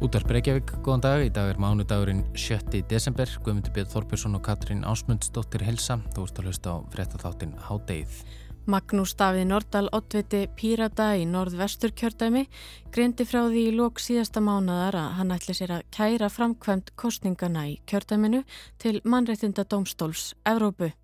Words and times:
Útvar 0.00 0.22
Breykjavík, 0.24 0.70
góðan 0.80 1.02
dag. 1.04 1.22
Í 1.26 1.32
dag 1.36 1.50
er 1.52 1.58
mánudagurinn 1.60 2.22
7. 2.32 2.78
desember. 2.88 3.28
Guðmundur 3.44 3.74
Björn 3.76 3.90
Þorbjörnsson 3.92 4.38
og 4.38 4.40
Katrín 4.46 4.80
Ásmundsdóttir 4.88 5.60
Hilsa. 5.66 5.98
Þú 6.16 6.24
ert 6.24 6.40
að 6.40 6.46
hlusta 6.48 6.72
á 6.72 6.76
fréttatháttin 6.94 7.52
Hádeið. 7.66 8.22
Magnús 8.64 9.12
Davíð 9.20 9.44
Nordal, 9.50 9.90
oddviti 9.92 10.46
Pírata 10.56 11.10
í 11.20 11.26
norðvestur 11.28 11.92
kjördæmi, 11.92 12.46
greindi 12.94 13.26
frá 13.28 13.42
því 13.50 13.66
í 13.68 13.76
lók 13.76 14.00
síðasta 14.00 14.40
mánadar 14.40 14.96
að 15.02 15.14
hann 15.18 15.36
ætli 15.36 15.56
sér 15.58 15.76
að 15.76 15.86
kæra 15.92 16.32
framkvæmt 16.32 16.92
kostningana 16.96 17.66
í 17.68 17.76
kjördæminu 17.84 18.40
til 18.80 19.02
mannreitinda 19.04 19.66
domstóls 19.68 20.30
Evrópu. 20.48 20.94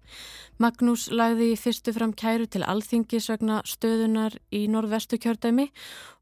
Magnús 0.57 1.11
lagði 1.12 1.51
í 1.53 1.57
fyrstu 1.61 1.93
fram 1.93 2.15
kæru 2.17 2.47
til 2.49 2.62
alþingis 2.65 3.27
vegna 3.29 3.59
stöðunar 3.69 4.39
í 4.48 4.63
norðvestu 4.73 5.19
kjördæmi 5.21 5.67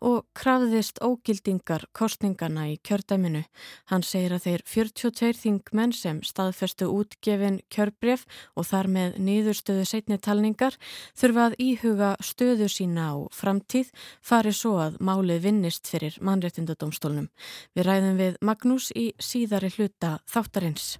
og 0.02 0.24
krafðist 0.34 0.98
ógildingar 1.06 1.84
kostningana 1.94 2.64
í 2.72 2.74
kjördæminu. 2.82 3.44
Hann 3.92 4.02
segir 4.02 4.34
að 4.34 4.48
þeir 4.48 4.64
42 4.72 5.38
þingmenn 5.38 5.94
sem 5.94 6.18
staðfestu 6.26 6.90
útgefin 6.90 7.60
kjörbref 7.70 8.26
og 8.58 8.66
þar 8.72 8.90
með 8.96 9.20
nýðurstöðu 9.22 9.86
setni 9.86 10.18
talningar 10.18 10.80
þurfa 11.14 11.46
að 11.52 11.56
íhuga 11.68 12.10
stöðu 12.18 12.68
sína 12.74 13.12
á 13.14 13.16
framtíð 13.30 13.94
fari 14.18 14.50
svo 14.50 14.80
að 14.82 14.98
málið 14.98 15.46
vinnist 15.46 15.86
fyrir 15.86 16.18
mannréttindadómstólnum. 16.18 17.30
Við 17.78 17.86
ræðum 17.86 18.18
við 18.18 18.42
Magnús 18.42 18.90
í 18.98 19.12
síðari 19.22 19.70
hluta 19.78 20.18
þáttarins. 20.26 20.96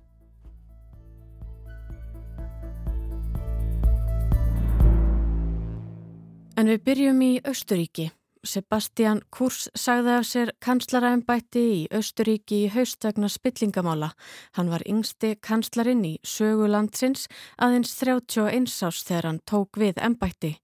En 6.55 6.69
við 6.71 6.83
byrjum 6.87 7.23
í 7.27 7.31
Östuríki. 7.51 8.13
Sebastian 8.45 9.23
Kurz 9.35 9.69
sagði 9.77 10.13
af 10.15 10.27
sér 10.29 10.53
kanslaraembætti 10.65 11.63
í 11.65 11.81
Östuríki 11.95 12.65
í 12.67 12.71
haustvegna 12.75 13.31
spillingamála. 13.33 14.13
Hann 14.59 14.71
var 14.73 14.85
yngsti 14.89 15.35
kanslarinn 15.45 16.05
í 16.07 16.13
sögulandsins 16.21 17.27
aðeins 17.57 17.97
31 17.99 18.69
ás 18.85 19.03
þegar 19.09 19.31
hann 19.31 19.43
tók 19.49 19.81
við 19.81 19.99
embætti. 20.05 20.55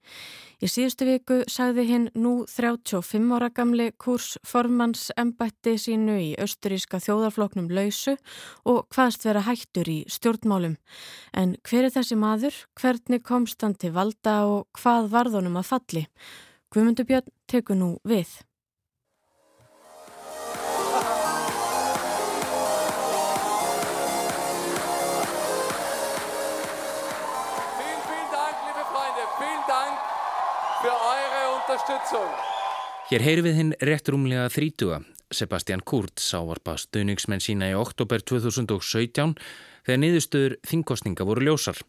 Í 0.61 0.69
síðustu 0.69 1.07
viku 1.09 1.39
sagði 1.49 1.87
hinn 1.89 2.03
nú 2.21 2.35
35 2.45 3.31
ára 3.33 3.49
gamli 3.49 3.87
Kurz 3.97 4.35
formans 4.45 5.07
embætti 5.17 5.79
sínu 5.81 6.19
í 6.21 6.29
Östuríska 6.37 7.01
þjóðarfloknum 7.01 7.71
lausu 7.73 8.19
og 8.69 8.85
hvaðst 8.93 9.25
vera 9.25 9.47
hættur 9.47 9.89
í 9.89 10.03
stjórnmálum. 10.13 10.77
En 11.33 11.57
hver 11.65 11.89
er 11.89 11.97
þessi 11.97 12.21
maður? 12.21 12.61
Hvernig 12.77 13.25
komst 13.25 13.65
hann 13.65 13.79
til 13.81 13.95
valda 13.97 14.43
og 14.53 14.69
hvað 14.77 15.09
varðunum 15.17 15.57
að 15.63 15.69
falli? 15.73 16.07
Guðmundur 16.71 17.03
Björn 17.03 17.27
tekur 17.51 17.75
nú 17.75 17.87
við. 18.07 18.29
Vielen, 27.75 28.03
vielen 28.07 28.31
Dank, 28.31 28.57
liebe 28.69 28.85
Freunde. 28.87 29.27
Vielen 29.41 29.65
Dank 29.67 29.99
für 30.79 30.95
eure 30.95 31.43
Unterstützung. 31.57 32.31
Hér 33.11 33.27
heyri 33.27 33.43
við 33.49 33.59
hinn 33.59 33.75
rétt 33.83 34.07
rúmlega 34.15 34.47
30. 34.55 35.20
Sebastian 35.31 35.83
Kurz 35.87 36.33
ávarpa 36.37 36.77
stuðningsmenn 36.81 37.43
sína 37.43 37.71
í 37.71 37.77
oktober 37.79 38.23
2017 38.23 39.35
þegar 39.87 40.01
niðurstöður 40.03 40.57
þingkostninga 40.67 41.27
voru 41.29 41.47
ljósar. 41.49 41.81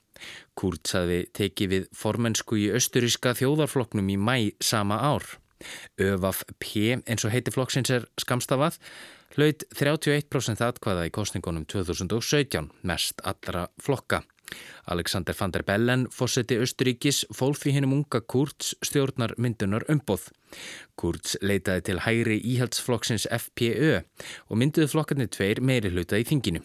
Kurz 0.57 0.95
hafi 0.95 1.23
tekið 1.35 1.73
við 1.73 1.87
formensku 1.97 2.59
í 2.61 2.69
austuríska 2.75 3.33
þjóðarfloknum 3.39 4.11
í 4.13 4.17
mæ 4.17 4.35
sama 4.63 4.99
ár. 5.01 5.25
ÖVAF 6.01 6.43
P 6.57 6.95
eins 6.97 7.25
og 7.25 7.33
heiti 7.33 7.53
flokksins 7.53 7.91
er 7.93 8.07
skamstafað 8.21 8.79
hlaut 9.37 9.63
31% 9.77 10.63
atkvaða 10.65 11.07
í 11.07 11.13
kostningunum 11.13 11.67
2017, 11.69 12.71
mest 12.87 13.21
allra 13.23 13.67
flokka. 13.81 14.23
Alexander 14.91 15.35
van 15.39 15.53
der 15.53 15.63
Bellen, 15.63 16.07
fósetti 16.11 16.57
Östuríkis, 16.61 17.23
fól 17.33 17.55
því 17.55 17.75
hennum 17.77 17.95
unga 17.99 18.21
Kurz 18.21 18.73
stjórnar 18.85 19.35
myndunar 19.37 19.85
umbóð. 19.91 20.31
Kurz 20.95 21.37
leitaði 21.41 21.87
til 21.89 22.03
hægri 22.05 22.41
íhaldsflokksins 22.55 23.29
FPÖ 23.31 24.01
og 24.49 24.59
mynduði 24.59 24.91
flokkarnir 24.91 25.31
tveir 25.31 25.63
meiri 25.63 25.93
hluta 25.93 26.19
í 26.19 26.27
þinginu. 26.27 26.63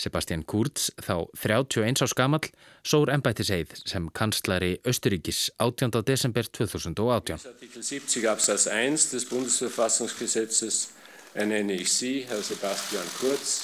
Sebastian 0.00 0.42
Kurz, 0.42 0.90
þá 0.98 1.28
31 1.36 2.02
á 2.02 2.06
skamall, 2.10 2.48
sór 2.86 3.12
ennbættiseið 3.14 3.74
sem 3.84 4.08
kanslari 4.16 4.72
Östuríkis 4.88 5.48
18. 5.58 6.02
desember 6.06 6.48
2018. 6.48 7.44
Artikel 7.52 7.84
70 7.84 8.26
Absatz 8.32 8.66
1 8.66 9.10
des 9.12 9.28
Bundesverfassungsgesetzes 9.30 10.88
ernenne 11.34 11.74
ich 11.74 11.92
Sie, 11.92 12.26
Herr 12.28 12.42
Sebastian 12.42 13.06
Kurz, 13.20 13.62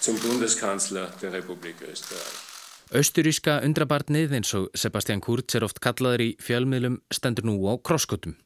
zum 0.00 0.18
Bundeskanzler 0.18 1.12
der 1.22 1.32
Republik 1.32 1.76
Österreich. 1.82 2.45
Östuríska 2.94 3.56
undrabarnið 3.66 4.36
eins 4.36 4.52
og 4.54 4.68
Sebastian 4.78 5.18
Kurz 5.18 5.56
er 5.58 5.64
oft 5.66 5.80
kallaður 5.82 6.22
í 6.22 6.28
fjölmiðlum 6.38 7.00
stendur 7.10 7.48
nú 7.48 7.56
á 7.66 7.74
krosskotum. 7.82 8.36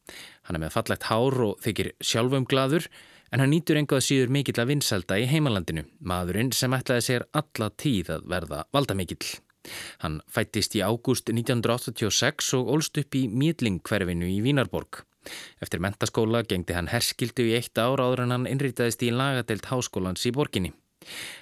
Hann 0.49 0.57
er 0.57 0.63
með 0.63 0.73
fallegt 0.79 1.05
hár 1.11 1.37
og 1.45 1.59
þykir 1.61 1.91
sjálfum 2.01 2.47
gladur 2.49 2.87
en 3.29 3.45
hann 3.45 3.53
nýtur 3.53 3.77
engaða 3.77 4.07
síður 4.07 4.33
mikill 4.33 4.57
að 4.63 4.73
vinselda 4.73 5.21
í 5.21 5.29
heimalandinu, 5.29 5.85
maðurinn 6.01 6.55
sem 6.57 6.73
ætlaði 6.73 7.05
sér 7.05 7.27
alla 7.37 7.69
tíð 7.77 8.15
að 8.17 8.27
verða 8.33 8.65
valdamikill. 8.73 9.29
Hann 10.01 10.23
fættist 10.25 10.73
í 10.73 10.81
ágúst 10.81 11.29
1986 11.29 12.55
og 12.57 12.73
ólst 12.73 12.97
upp 12.97 13.21
í 13.21 13.27
Mýdlingkverfinu 13.29 14.25
í 14.25 14.41
Vínarborg. 14.41 15.05
Eftir 15.61 15.85
mentaskóla 15.85 16.47
gengdi 16.49 16.73
hann 16.73 16.89
herskildu 16.89 17.45
í 17.45 17.59
eitt 17.61 17.77
ár 17.77 18.01
áður 18.01 18.25
en 18.25 18.39
hann 18.39 18.49
innrýtaðist 18.49 19.05
í 19.05 19.13
lagadelt 19.13 19.69
háskólans 19.69 20.25
í 20.25 20.33
borginni. 20.33 20.73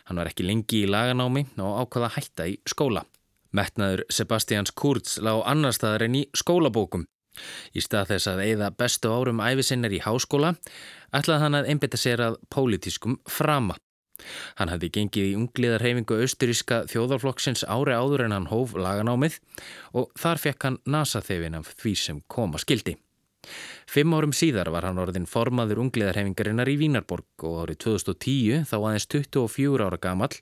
Hann 0.09 0.21
var 0.21 0.31
ekki 0.31 0.47
lengi 0.47 0.85
í 0.85 0.91
laganámi 0.91 1.47
og 1.59 1.81
ákvaða 1.85 2.15
hætta 2.17 2.49
í 2.51 2.59
skóla. 2.69 3.05
Metnaður 3.53 4.05
Sebastians 4.13 4.75
Kurz 4.77 5.17
lág 5.25 5.43
annar 5.49 5.75
staðar 5.77 6.07
en 6.09 6.19
í 6.21 6.27
skólabókum. 6.37 7.07
Í 7.73 7.83
stað 7.85 8.13
þess 8.13 8.31
að 8.33 8.45
eigða 8.45 8.71
bestu 8.77 9.11
árum 9.15 9.43
æfisinnar 9.43 9.95
í 9.95 10.03
háskóla 10.05 10.55
ætlaði 11.15 11.45
hann 11.45 11.59
að 11.59 11.69
einbita 11.73 12.01
sér 12.01 12.25
að 12.25 12.41
pólitískum 12.53 13.19
frama. 13.31 13.79
Hann 14.59 14.73
hafði 14.73 14.91
gengið 14.97 15.29
í 15.31 15.37
ungliðarhefingu 15.39 16.19
austuríska 16.25 16.81
þjóðarflokksins 16.91 17.63
ári 17.71 17.95
áður 17.95 18.27
en 18.27 18.35
hann 18.35 18.49
hóf 18.51 18.75
laganámið 18.75 19.39
og 19.95 20.11
þar 20.19 20.43
fekk 20.45 20.67
hann 20.67 20.81
nasaþefin 20.91 21.61
af 21.61 21.71
því 21.79 21.95
sem 22.03 22.25
koma 22.27 22.59
skildi. 22.59 22.97
Fimm 23.89 24.15
árum 24.17 24.35
síðar 24.37 24.71
var 24.75 24.89
hann 24.89 25.01
orðin 25.01 25.29
formaður 25.29 25.83
ungliðarhefingarinnar 25.85 26.69
í 26.69 26.79
Vínarborg 26.81 27.47
og 27.49 27.63
árið 27.65 27.81
2010, 27.87 28.67
þá 28.69 28.77
aðeins 28.79 29.09
24 29.15 29.87
ára 29.89 30.01
gamal, 30.03 30.33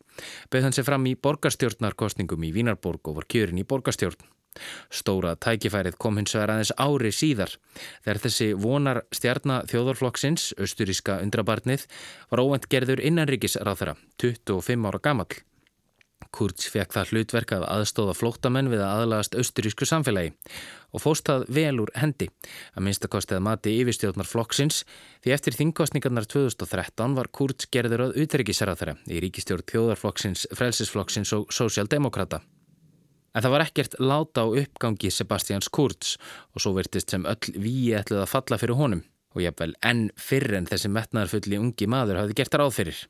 beð 0.50 0.66
hann 0.66 0.76
sér 0.76 0.88
fram 0.88 1.06
í 1.06 1.14
borgarstjórnarkostningum 1.14 2.48
í 2.48 2.54
Vínarborg 2.56 3.12
og 3.12 3.20
var 3.20 3.28
kjörin 3.30 3.62
í 3.62 3.68
borgarstjórn. 3.68 4.32
Stóra 4.88 5.34
tækifærið 5.36 5.98
kom 6.00 6.16
hins 6.20 6.34
vegar 6.34 6.54
aðeins 6.54 6.72
ári 6.80 7.12
síðar 7.12 7.52
þegar 8.04 8.22
þessi 8.24 8.48
vonar 8.60 9.02
stjarnar 9.14 9.68
þjóðarflokksins, 9.70 10.54
austuríska 10.56 11.20
undrabarnið, 11.24 11.84
var 12.32 12.42
óvend 12.44 12.70
gerður 12.72 13.04
innanríkisráþara, 13.04 13.98
25 14.22 14.88
ára 14.88 15.02
gamal. 15.04 15.28
Kurz 16.36 16.66
fekk 16.72 16.94
það 16.96 17.12
hlutverk 17.12 17.52
að 17.56 17.64
aðstóða 17.70 18.14
flóttamenn 18.16 18.70
við 18.72 18.82
að 18.84 19.02
aðlagast 19.02 19.36
austurísku 19.36 19.86
samfélagi 19.88 20.32
og 20.96 21.02
fóst 21.02 21.28
það 21.28 21.46
vel 21.58 21.80
úr 21.84 21.92
hendi 21.96 22.28
að 22.74 22.84
minnstakosti 22.86 23.36
að 23.36 23.44
mati 23.46 23.74
yfirstjórnar 23.80 24.28
flokksins 24.28 24.82
því 25.24 25.34
eftir 25.36 25.56
þingkostningarnar 25.58 26.28
2013 26.32 27.16
var 27.16 27.30
Kurz 27.36 27.68
gerður 27.72 28.06
að 28.08 28.20
utryggisraþara 28.24 28.96
í 29.08 29.20
ríkistjórn 29.24 29.66
þjóðarflokksins, 29.72 30.46
frelsisflokksins 30.56 31.34
og 31.36 31.52
sósjaldemokrata. 31.52 32.40
En 33.36 33.44
það 33.44 33.52
var 33.52 33.66
ekkert 33.66 33.98
láta 34.00 34.44
á 34.44 34.46
uppgangi 34.48 35.12
Sebastians 35.12 35.68
Kurz 35.68 36.16
og 36.56 36.64
svo 36.64 36.72
vertist 36.76 37.12
sem 37.12 37.28
öll 37.28 37.60
víi 37.60 37.92
ætluð 37.96 38.24
að 38.24 38.32
falla 38.32 38.60
fyrir 38.60 38.80
honum 38.80 39.04
og 39.36 39.44
jafnvel 39.44 39.74
enn 39.84 40.08
fyrr 40.16 40.56
en 40.56 40.68
þessi 40.70 40.88
metnaðarfulli 40.92 41.60
ungi 41.60 41.88
maður 41.92 42.22
hafði 42.22 42.38
gert 42.40 42.56
ráð 42.56 42.72
fyrir. 42.78 43.02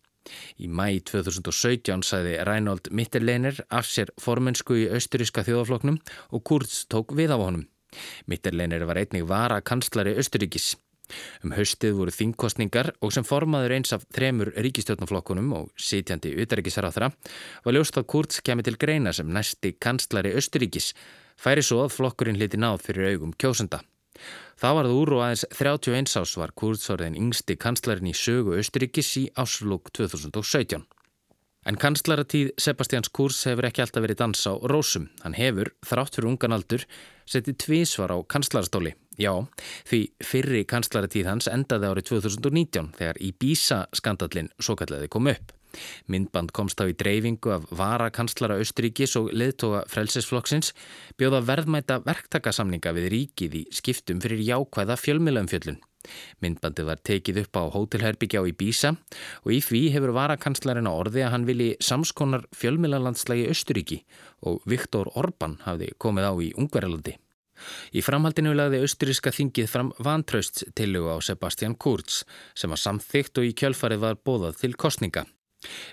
Í 0.58 0.68
mæ 0.68 1.00
2017 1.10 2.04
sæði 2.06 2.38
Reinhold 2.46 2.90
Mitterleiner 2.90 3.62
af 3.70 3.88
sér 3.90 4.12
formensku 4.20 4.76
í 4.78 4.88
austuríska 4.90 5.46
þjóðafloknum 5.46 6.00
og 6.30 6.44
Kurz 6.46 6.84
tók 6.90 7.14
við 7.16 7.34
af 7.36 7.44
honum. 7.44 7.66
Mitterleiner 8.26 8.84
var 8.88 9.00
einnig 9.00 9.24
vara 9.28 9.62
kanslari 9.62 10.16
Austuríkis. 10.18 10.74
Um 11.46 11.52
haustið 11.54 11.94
voru 12.00 12.10
þingkostningar 12.14 12.90
og 12.98 13.12
sem 13.14 13.26
formaður 13.26 13.76
eins 13.76 13.94
af 13.94 14.06
þremur 14.14 14.50
ríkistjórnaflokkunum 14.66 15.52
og 15.54 15.68
sitjandi 15.78 16.34
utarrikisrathra 16.42 17.12
var 17.64 17.76
ljóst 17.76 18.00
að 18.00 18.08
Kurz 18.10 18.40
kemi 18.42 18.66
til 18.66 18.78
greina 18.80 19.14
sem 19.14 19.30
næsti 19.30 19.76
kanslari 19.78 20.34
Austuríkis, 20.34 20.94
færi 21.38 21.62
svo 21.62 21.84
að 21.84 21.94
flokkurinn 21.98 22.40
liti 22.40 22.58
náð 22.58 22.82
fyrir 22.88 23.12
augum 23.12 23.36
kjósenda. 23.38 23.84
Það 24.56 24.76
varð 24.80 24.96
úr 24.96 25.14
og 25.16 25.24
aðeins 25.26 25.46
31 25.52 26.18
ás 26.20 26.34
var 26.40 26.54
Kurz 26.56 26.88
orðin 26.92 27.18
yngsti 27.18 27.58
kanslarinn 27.60 28.12
í 28.12 28.16
sögu 28.16 28.56
Austuríkis 28.56 29.10
í 29.20 29.24
áslug 29.36 29.90
2017. 29.96 30.86
En 31.66 31.74
kanslaratíð 31.82 32.52
Sebastians 32.62 33.10
Kurs 33.10 33.40
hefur 33.48 33.66
ekki 33.66 33.82
alltaf 33.82 34.04
verið 34.04 34.20
dans 34.20 34.44
á 34.46 34.54
rósum. 34.70 35.08
Hann 35.24 35.34
hefur, 35.34 35.72
þrátt 35.82 36.14
fyrir 36.14 36.30
ungan 36.30 36.54
aldur, 36.54 36.84
settið 37.26 37.58
tvísvar 37.64 38.14
á 38.14 38.18
kanslarastóli. 38.22 38.94
Já, 39.18 39.32
því 39.90 40.00
fyrri 40.22 40.62
kanslaratíð 40.68 41.26
hans 41.32 41.50
endaði 41.50 41.90
árið 41.90 42.10
2019 42.12 42.92
þegar 43.00 43.18
Ibiza 43.18 43.82
skandallin 43.98 44.52
svo 44.60 44.78
kalliði 44.78 45.10
kom 45.10 45.32
upp. 45.32 45.55
Myndband 46.12 46.52
komst 46.56 46.80
á 46.80 46.84
í 46.88 46.94
dreifingu 46.96 47.52
af 47.56 47.66
vara 47.70 48.10
kanslara 48.10 48.58
Östuríkis 48.62 49.16
og 49.20 49.32
leðtoga 49.32 49.84
frelsesflokksins 49.92 50.72
bjóða 51.18 51.42
verðmæta 51.48 52.00
verktakasamninga 52.06 52.94
við 52.96 53.10
ríkið 53.14 53.60
í 53.60 53.66
skiptum 53.74 54.22
fyrir 54.24 54.42
jákvæða 54.46 54.98
fjölmjölaumfjöllun. 55.02 55.82
Myndbandið 56.42 56.86
var 56.86 57.02
tekið 57.02 57.42
upp 57.42 57.58
á 57.58 57.62
hótelherbyggja 57.74 58.42
á 58.42 58.48
Íbísa 58.48 58.94
og 59.42 59.52
í 59.54 59.60
því 59.64 59.82
hefur 59.96 60.14
varakanslarinn 60.16 60.86
á 60.86 60.92
orði 60.94 61.24
að 61.26 61.32
hann 61.34 61.46
vilji 61.48 61.70
samskonar 61.82 62.46
fjölmjölalandslægi 62.56 63.48
Östuríki 63.50 64.02
og 64.46 64.62
Viktor 64.70 65.10
Orbán 65.14 65.58
hafði 65.66 65.92
komið 65.98 66.30
á 66.30 66.32
í 66.38 66.52
Ungverjalandi. 66.54 67.16
Í 67.96 68.02
framhaldinu 68.04 68.52
lagði 68.56 68.82
austuríska 68.84 69.32
þingið 69.32 69.70
fram 69.72 69.92
vantraust 70.08 70.64
tillugu 70.76 71.14
á 71.16 71.18
Sebastian 71.24 71.76
Kurz 71.80 72.24
sem 72.54 72.72
var 72.72 72.82
samþygt 72.82 73.40
og 73.40 73.48
í 73.48 73.56
kjölfarið 73.56 74.04
var 74.04 74.20
bóðað 74.20 74.60
til 74.60 74.74
kostninga. 74.76 75.24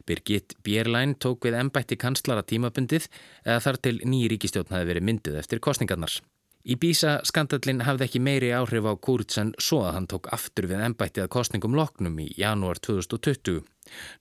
Birgit 0.08 0.58
Bjerlæn 0.64 1.18
tók 1.20 1.48
við 1.48 1.60
ennbætti 1.62 1.98
kanslara 2.00 2.46
tímabundið 2.46 3.10
eða 3.46 3.60
þar 3.68 3.82
til 3.88 3.98
nýji 4.04 4.32
ríkistjóðn 4.36 4.76
hafi 4.76 4.90
verið 4.92 5.10
myndið 5.10 5.42
eftir 5.44 5.64
kostningarnar. 5.64 6.22
Í 6.64 6.78
Bísa 6.80 7.18
skandallin 7.28 7.82
hafði 7.84 8.06
ekki 8.06 8.22
meiri 8.24 8.54
áhrif 8.56 8.86
á 8.88 8.96
Kurz 8.96 9.36
en 9.42 9.50
svo 9.60 9.82
að 9.84 9.98
hann 9.98 10.06
tók 10.08 10.30
aftur 10.32 10.70
við 10.72 10.86
ennbætti 10.86 11.20
að 11.20 11.34
kostningum 11.36 11.76
loknum 11.76 12.16
í 12.24 12.30
janúar 12.40 12.80
2020. 12.80 13.60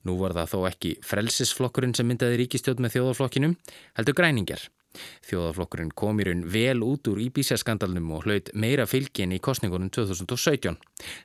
Nú 0.03 0.17
var 0.19 0.35
það 0.35 0.51
þó 0.51 0.57
ekki 0.73 0.91
frelsisflokkurinn 1.07 1.95
sem 1.95 2.09
myndaði 2.11 2.41
ríkistjóð 2.41 2.83
með 2.83 2.97
þjóðarflokkinum, 2.97 3.55
heldur 3.95 4.17
græningar. 4.19 4.65
Þjóðaflokkurinn 5.27 5.93
kom 5.97 6.21
í 6.21 6.27
raun 6.27 6.43
vel 6.53 6.83
út 6.85 7.09
úr 7.11 7.21
Íbísa-skandalnum 7.23 8.11
og 8.15 8.27
hlaut 8.27 8.51
meira 8.53 8.85
fylgin 8.89 9.33
í 9.35 9.41
kostningunum 9.43 9.89
2017. 9.93 10.77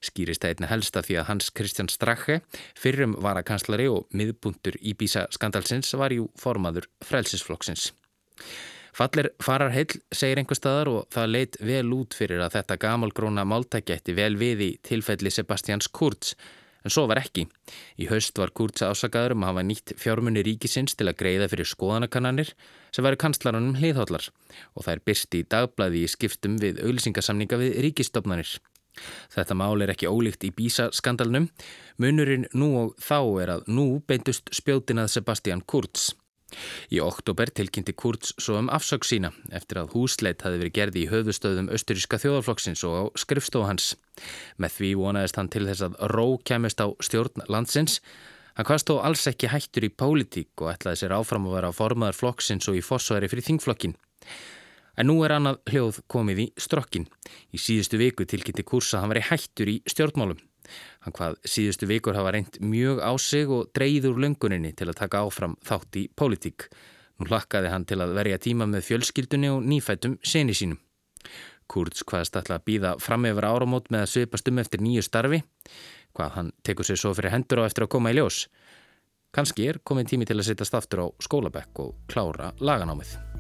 Skýrist 0.05 0.45
það 0.45 0.55
einna 0.55 0.71
helsta 0.73 1.03
því 1.05 1.21
að 1.21 1.29
Hans 1.33 1.53
Kristján 1.53 1.93
Strache, 1.93 2.41
fyrrum 2.79 3.19
varakanslari 3.25 3.89
og 3.93 4.09
miðbuntur 4.17 4.81
Íbísa-skandalsins 4.81 5.93
var 6.01 6.15
jú 6.17 6.31
formaður 6.39 6.89
frelsisflokksins. 7.05 7.93
Fallir 8.99 9.29
farar 9.45 9.71
heil, 9.71 9.91
segir 10.11 10.41
einhver 10.41 10.59
staðar 10.59 10.89
og 10.91 11.05
það 11.15 11.35
leitt 11.35 11.59
vel 11.63 11.87
út 11.95 12.17
fyrir 12.19 12.41
að 12.43 12.57
þetta 12.57 12.79
gamalgróna 12.83 13.45
máltækjætti 13.47 14.17
vel 14.17 14.33
við 14.41 14.65
í 14.65 14.71
tilfelli 14.83 15.31
Sebastians 15.31 15.87
Kurz 15.95 16.35
En 16.89 16.93
svo 16.95 17.03
var 17.05 17.19
ekki. 17.21 17.43
Í 18.01 18.07
haust 18.09 18.39
var 18.41 18.49
Kurza 18.57 18.87
ásakaður 18.89 19.35
um 19.35 19.43
að 19.45 19.51
hafa 19.51 19.65
nýtt 19.69 19.93
fjármunni 20.01 20.41
ríkisins 20.47 20.97
til 20.97 21.05
að 21.11 21.19
greiða 21.21 21.49
fyrir 21.53 21.69
skoðanakannanir 21.69 22.55
sem 22.97 23.05
væri 23.05 23.19
kanslarunum 23.21 23.77
hliðhóllar 23.77 24.31
og 24.73 24.87
það 24.87 24.95
er 24.95 25.03
byrsti 25.11 25.43
í 25.43 25.47
dagblæði 25.53 26.01
í 26.01 26.09
skiptum 26.09 26.55
við 26.63 26.81
auðlisingasamninga 26.81 27.59
við 27.61 27.77
ríkistofnanir. 27.85 28.55
Þetta 29.37 29.59
mál 29.61 29.85
er 29.85 29.93
ekki 29.93 30.09
ólíkt 30.09 30.49
í 30.49 30.55
Bísa 30.57 30.89
skandalnum. 30.97 31.51
Munurinn 32.01 32.49
nú 32.57 32.71
og 32.81 32.97
þá 33.05 33.21
er 33.45 33.55
að 33.59 33.69
nú 33.69 33.87
beintust 34.09 34.49
spjótinað 34.57 35.13
Sebastian 35.19 35.61
Kurz. 35.69 36.15
Í 36.89 37.01
oktober 37.05 37.51
tilkynnti 37.53 37.93
Kurz 37.99 38.33
svo 38.41 38.57
um 38.61 38.71
afsökk 38.73 39.05
sína 39.05 39.31
eftir 39.55 39.83
að 39.83 39.93
húsleit 39.97 40.45
hafi 40.45 40.61
verið 40.63 40.77
gerði 40.79 41.03
í 41.05 41.11
höfustöðum 41.11 41.69
austuríska 41.75 42.21
þjóðarflokksins 42.23 42.85
og 42.89 42.95
á 42.97 43.03
skrifstofu 43.21 43.69
hans. 43.69 43.91
Með 44.57 44.79
því 44.79 44.91
vonaðist 45.03 45.41
hann 45.41 45.53
til 45.53 45.67
þess 45.69 45.85
að 45.85 45.99
ró 46.15 46.27
kemist 46.49 46.81
á 46.81 46.89
stjórn 47.05 47.45
landsins. 47.53 48.01
Hann 48.57 48.67
hvaðst 48.67 48.89
þó 48.91 48.97
alls 49.07 49.27
ekki 49.31 49.53
hættur 49.53 49.87
í 49.87 49.93
pólitík 49.93 50.65
og 50.65 50.73
ætlaði 50.73 51.03
sér 51.05 51.19
áfram 51.19 51.51
að 51.51 51.59
vera 51.61 51.75
formaður 51.77 52.21
flokksins 52.23 52.71
og 52.73 52.81
í 52.81 52.83
fossværi 52.83 53.29
fyrir 53.31 53.47
þingflokkin. 53.53 53.95
En 54.99 55.07
nú 55.07 55.21
er 55.23 55.37
annað 55.37 55.61
hljóð 55.71 56.01
komið 56.11 56.41
í 56.43 56.51
strokkin. 56.59 57.07
Í 57.55 57.61
síðustu 57.63 58.01
viku 58.01 58.27
tilkynnti 58.27 58.67
Kurz 58.67 58.91
að 58.97 59.05
hann 59.05 59.13
veri 59.15 59.29
hættur 59.29 59.71
í 59.71 59.77
stjórnmálum. 59.87 60.41
Hann 61.05 61.15
hvað 61.17 61.39
síðustu 61.45 61.89
vikur 61.91 62.19
hafa 62.19 62.33
reynd 62.35 62.61
mjög 62.61 63.03
á 63.05 63.13
sig 63.19 63.49
og 63.49 63.71
dreyður 63.77 64.21
lönguninni 64.23 64.75
til 64.77 64.89
að 64.89 65.01
taka 65.03 65.23
áfram 65.27 65.57
þátt 65.65 66.01
í 66.01 66.09
pólitík. 66.15 66.69
Nú 67.19 67.27
hlakkaði 67.31 67.73
hann 67.73 67.87
til 67.89 67.99
að 68.03 68.15
verja 68.19 68.39
tíma 68.43 68.69
með 68.71 68.87
fjölskyldunni 68.89 69.51
og 69.51 69.65
nýfætum 69.67 70.19
seni 70.23 70.55
sínum. 70.55 70.79
Kurz 71.69 72.05
hvaðast 72.09 72.39
ætla 72.41 72.59
að 72.61 72.67
býða 72.71 72.93
fram 73.03 73.27
yfir 73.29 73.49
áramót 73.49 73.91
með 73.93 74.07
að 74.07 74.13
svipast 74.15 74.49
um 74.49 74.61
eftir 74.63 74.81
nýju 74.85 75.05
starfi, 75.05 75.43
hvað 76.17 76.37
hann 76.39 76.53
tekur 76.65 76.89
sér 76.89 77.01
svo 77.03 77.13
fyrir 77.19 77.35
hendur 77.35 77.61
á 77.61 77.69
eftir 77.69 77.85
að 77.85 77.93
koma 77.97 78.15
í 78.15 78.17
ljós. 78.17 78.47
Kanski 79.35 79.69
er 79.69 79.83
komið 79.85 80.15
tími 80.15 80.31
til 80.31 80.39
að 80.39 80.49
setjast 80.49 80.79
aftur 80.79 81.05
á 81.05 81.07
skólabekk 81.21 81.85
og 81.85 81.99
klára 82.09 82.55
laganámið. 82.63 83.38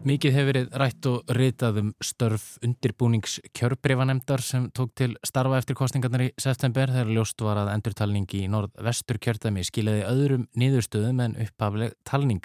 Mikið 0.00 0.32
hefur 0.32 0.46
verið 0.48 0.76
rætt 0.80 1.06
og 1.10 1.32
ritað 1.36 1.78
um 1.82 1.88
störf 2.00 2.44
undirbúnings 2.64 3.34
kjörbreifanemdar 3.52 4.40
sem 4.40 4.70
tók 4.72 4.94
til 4.96 5.12
starfa 5.28 5.58
eftir 5.60 5.76
kostningarnar 5.76 6.24
í 6.24 6.30
september 6.40 6.88
þegar 6.88 7.12
ljóst 7.12 7.44
var 7.44 7.60
að 7.60 7.74
endurtalning 7.74 8.24
í 8.38 8.46
norð-vestur 8.48 9.20
kjördami 9.20 9.66
skilaði 9.68 10.06
öðrum 10.08 10.46
niðurstöðum 10.56 11.20
en 11.26 11.36
upphafleg 11.44 11.92
talning. 12.08 12.40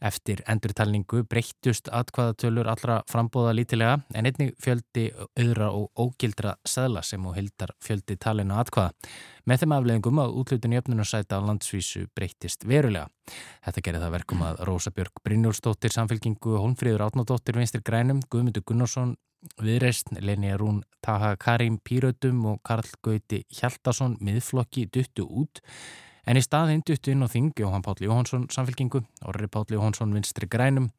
Eftir 0.00 0.40
endurtalningu 0.48 1.26
breyttust 1.28 1.90
atkvaðatölur 1.92 2.70
allra 2.72 3.02
frambóða 3.10 3.52
lítilega 3.58 3.98
en 4.14 4.30
einnig 4.30 4.54
fjöldi 4.62 5.10
auðra 5.36 5.72
og 5.74 5.90
ógildra 5.92 6.56
seðla 6.64 7.04
sem 7.04 7.26
og 7.26 7.36
hildar 7.36 7.74
fjöldi 7.84 8.16
talina 8.16 8.62
atkvaða. 8.62 8.94
Með 9.48 9.62
þeim 9.62 9.72
afleðingum 9.78 10.18
að 10.20 10.34
útlutin 10.42 10.74
í 10.74 10.76
öfnunarsæta 10.76 11.38
á 11.40 11.46
landsvísu 11.46 12.02
breyttist 12.12 12.66
verulega. 12.68 13.06
Þetta 13.64 13.82
gerir 13.86 14.02
það 14.02 14.14
verkum 14.18 14.42
að 14.44 14.58
Rósa 14.68 14.90
Björg 14.92 15.22
Brynjólfsdóttir, 15.24 15.94
samfélkingu, 15.94 16.58
Holmfríður 16.60 17.06
Átnádóttir, 17.06 17.56
Vinstir 17.56 17.80
Grænum, 17.86 18.20
Guðmundur 18.28 18.66
Gunnarsson, 18.68 19.14
Viðreist, 19.62 20.12
Leni 20.20 20.52
Rún, 20.52 20.82
Taha 21.00 21.30
Karim 21.40 21.78
Pírötum 21.80 22.42
og 22.50 22.58
Karl 22.66 22.90
Gauti 23.00 23.40
Hjaldarsson 23.48 24.18
miðflokki 24.20 24.84
duttu 24.92 25.24
út. 25.24 25.62
En 26.28 26.36
í 26.36 26.44
staðinn 26.44 26.84
duttu 26.84 27.14
inn 27.14 27.24
á 27.24 27.28
þing 27.32 27.56
Jóhann 27.56 27.86
Páll 27.86 28.04
Jóhansson 28.04 28.50
samfélkingu, 28.52 29.00
Orri 29.24 29.48
Páll 29.48 29.72
Jóhansson 29.72 30.12
vinstri 30.12 30.50
grænum, 30.50 30.90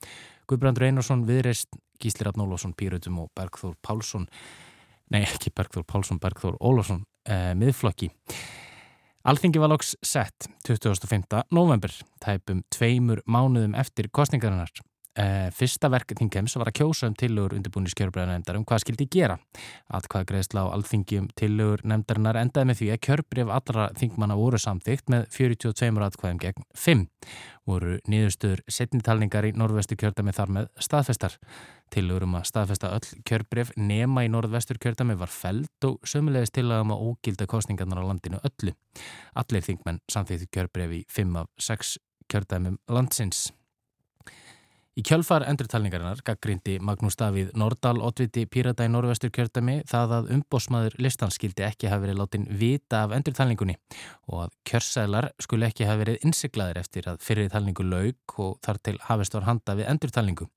Guðbrandur 0.49 0.87
Einarsson 0.87 1.27
viðreist, 1.29 1.69
Gísli 2.01 2.25
Rafnólásson 2.25 2.73
Pírutum 2.73 3.21
og 3.21 3.29
Bergþór 3.37 3.77
Pálsson, 3.85 4.25
nei 5.13 5.21
ekki 5.21 5.53
Bergþór 5.53 5.85
Pálsson, 5.85 6.17
Bergþór 6.23 6.57
Ólásson 6.57 7.05
eh, 7.25 7.51
miðflokki. 7.57 8.11
Alþingi 9.29 9.59
var 9.59 9.69
loks 9.73 9.95
sett 10.01 10.47
2005. 10.65 11.43
november, 11.51 11.91
tæpum 12.23 12.63
tveimur 12.71 13.19
mánuðum 13.27 13.75
eftir 13.77 14.07
kostningarinnar. 14.11 14.71
Uh, 15.19 15.49
fyrsta 15.51 15.89
verk 15.91 16.13
þingheims 16.15 16.53
var 16.55 16.69
að 16.69 16.77
kjósa 16.79 17.07
um 17.09 17.15
tillögur 17.17 17.55
undirbúinir 17.57 17.91
skjörbreðanemndar 17.91 18.55
um 18.55 18.63
hvað 18.63 18.83
skildi 18.85 19.07
gera. 19.11 19.35
Atkvað 19.91 20.27
greiðsla 20.29 20.63
á 20.63 20.71
alþingjum 20.77 21.25
tillögur 21.35 21.81
nefndarinnar 21.83 22.39
endaði 22.39 22.69
með 22.69 22.79
því 22.79 22.87
að 22.93 23.01
kjörbreyf 23.07 23.51
allra 23.57 23.89
þingmanna 23.99 24.37
voru 24.39 24.61
samþygt 24.61 25.11
með 25.11 25.25
42 25.35 26.05
atkvæðum 26.05 26.39
gegn 26.45 26.67
5. 26.85 27.03
Voru 27.67 27.97
niðurstöður 28.07 28.63
setnitalningar 28.71 29.49
í 29.49 29.51
norðvestu 29.59 29.97
kjördami 29.99 30.35
þar 30.37 30.55
með 30.55 30.71
staðfestar. 30.87 31.35
Tillögur 31.93 32.27
um 32.27 32.35
að 32.37 32.47
staðfesta 32.51 32.91
öll 32.93 33.21
kjörbreyf 33.25 33.71
nema 33.77 34.25
í 34.25 34.31
norðvestur 34.31 34.77
kjördami 34.81 35.17
var 35.17 35.31
feld 35.33 35.87
og 35.87 35.97
sömulegist 36.07 36.53
tillagum 36.57 36.93
að 36.93 37.05
ógilda 37.07 37.47
kostningarnar 37.49 38.03
á 38.05 38.09
landinu 38.09 38.41
öllu. 38.45 38.75
Allir 39.33 39.65
þingmenn 39.65 40.03
samþýttu 40.11 40.51
kjörbreyf 40.53 40.97
í 40.99 41.05
5 41.09 41.39
af 41.41 41.49
6 41.69 41.95
kjördamum 42.29 42.77
landsins. 42.89 43.49
Í 44.99 45.03
kjölfar 45.05 45.45
endurtalningarinnar 45.47 46.19
gaggrindi 46.27 46.73
Magnús 46.83 47.15
Davíð 47.15 47.53
Nordal, 47.55 48.01
oddviti 48.03 48.41
Pírata 48.51 48.83
í 48.83 48.89
Norvestur 48.91 49.29
kjördami 49.31 49.77
það 49.87 50.15
að 50.17 50.31
umbósmaður 50.35 50.97
listan 50.99 51.31
skildi 51.31 51.63
ekki 51.63 51.87
hafi 51.87 52.03
verið 52.03 52.17
látin 52.19 52.47
vita 52.59 53.05
af 53.05 53.13
endurtalningunni 53.15 53.77
og 54.27 54.41
að 54.43 54.57
kjörsælar 54.67 55.29
skulle 55.39 55.69
ekki 55.69 55.87
hafi 55.87 56.01
verið 56.01 56.25
innsiklaðir 56.27 56.81
eftir 56.81 57.07
að 57.13 57.23
fyrir 57.23 57.47
talningu 57.53 57.85
laug 57.87 58.35
og 58.43 58.57
þar 58.65 58.81
til 58.89 58.97
hafist 59.05 59.37
var 59.37 59.47
handa 59.47 59.77
við 59.79 59.87
endurtalningu. 59.93 60.49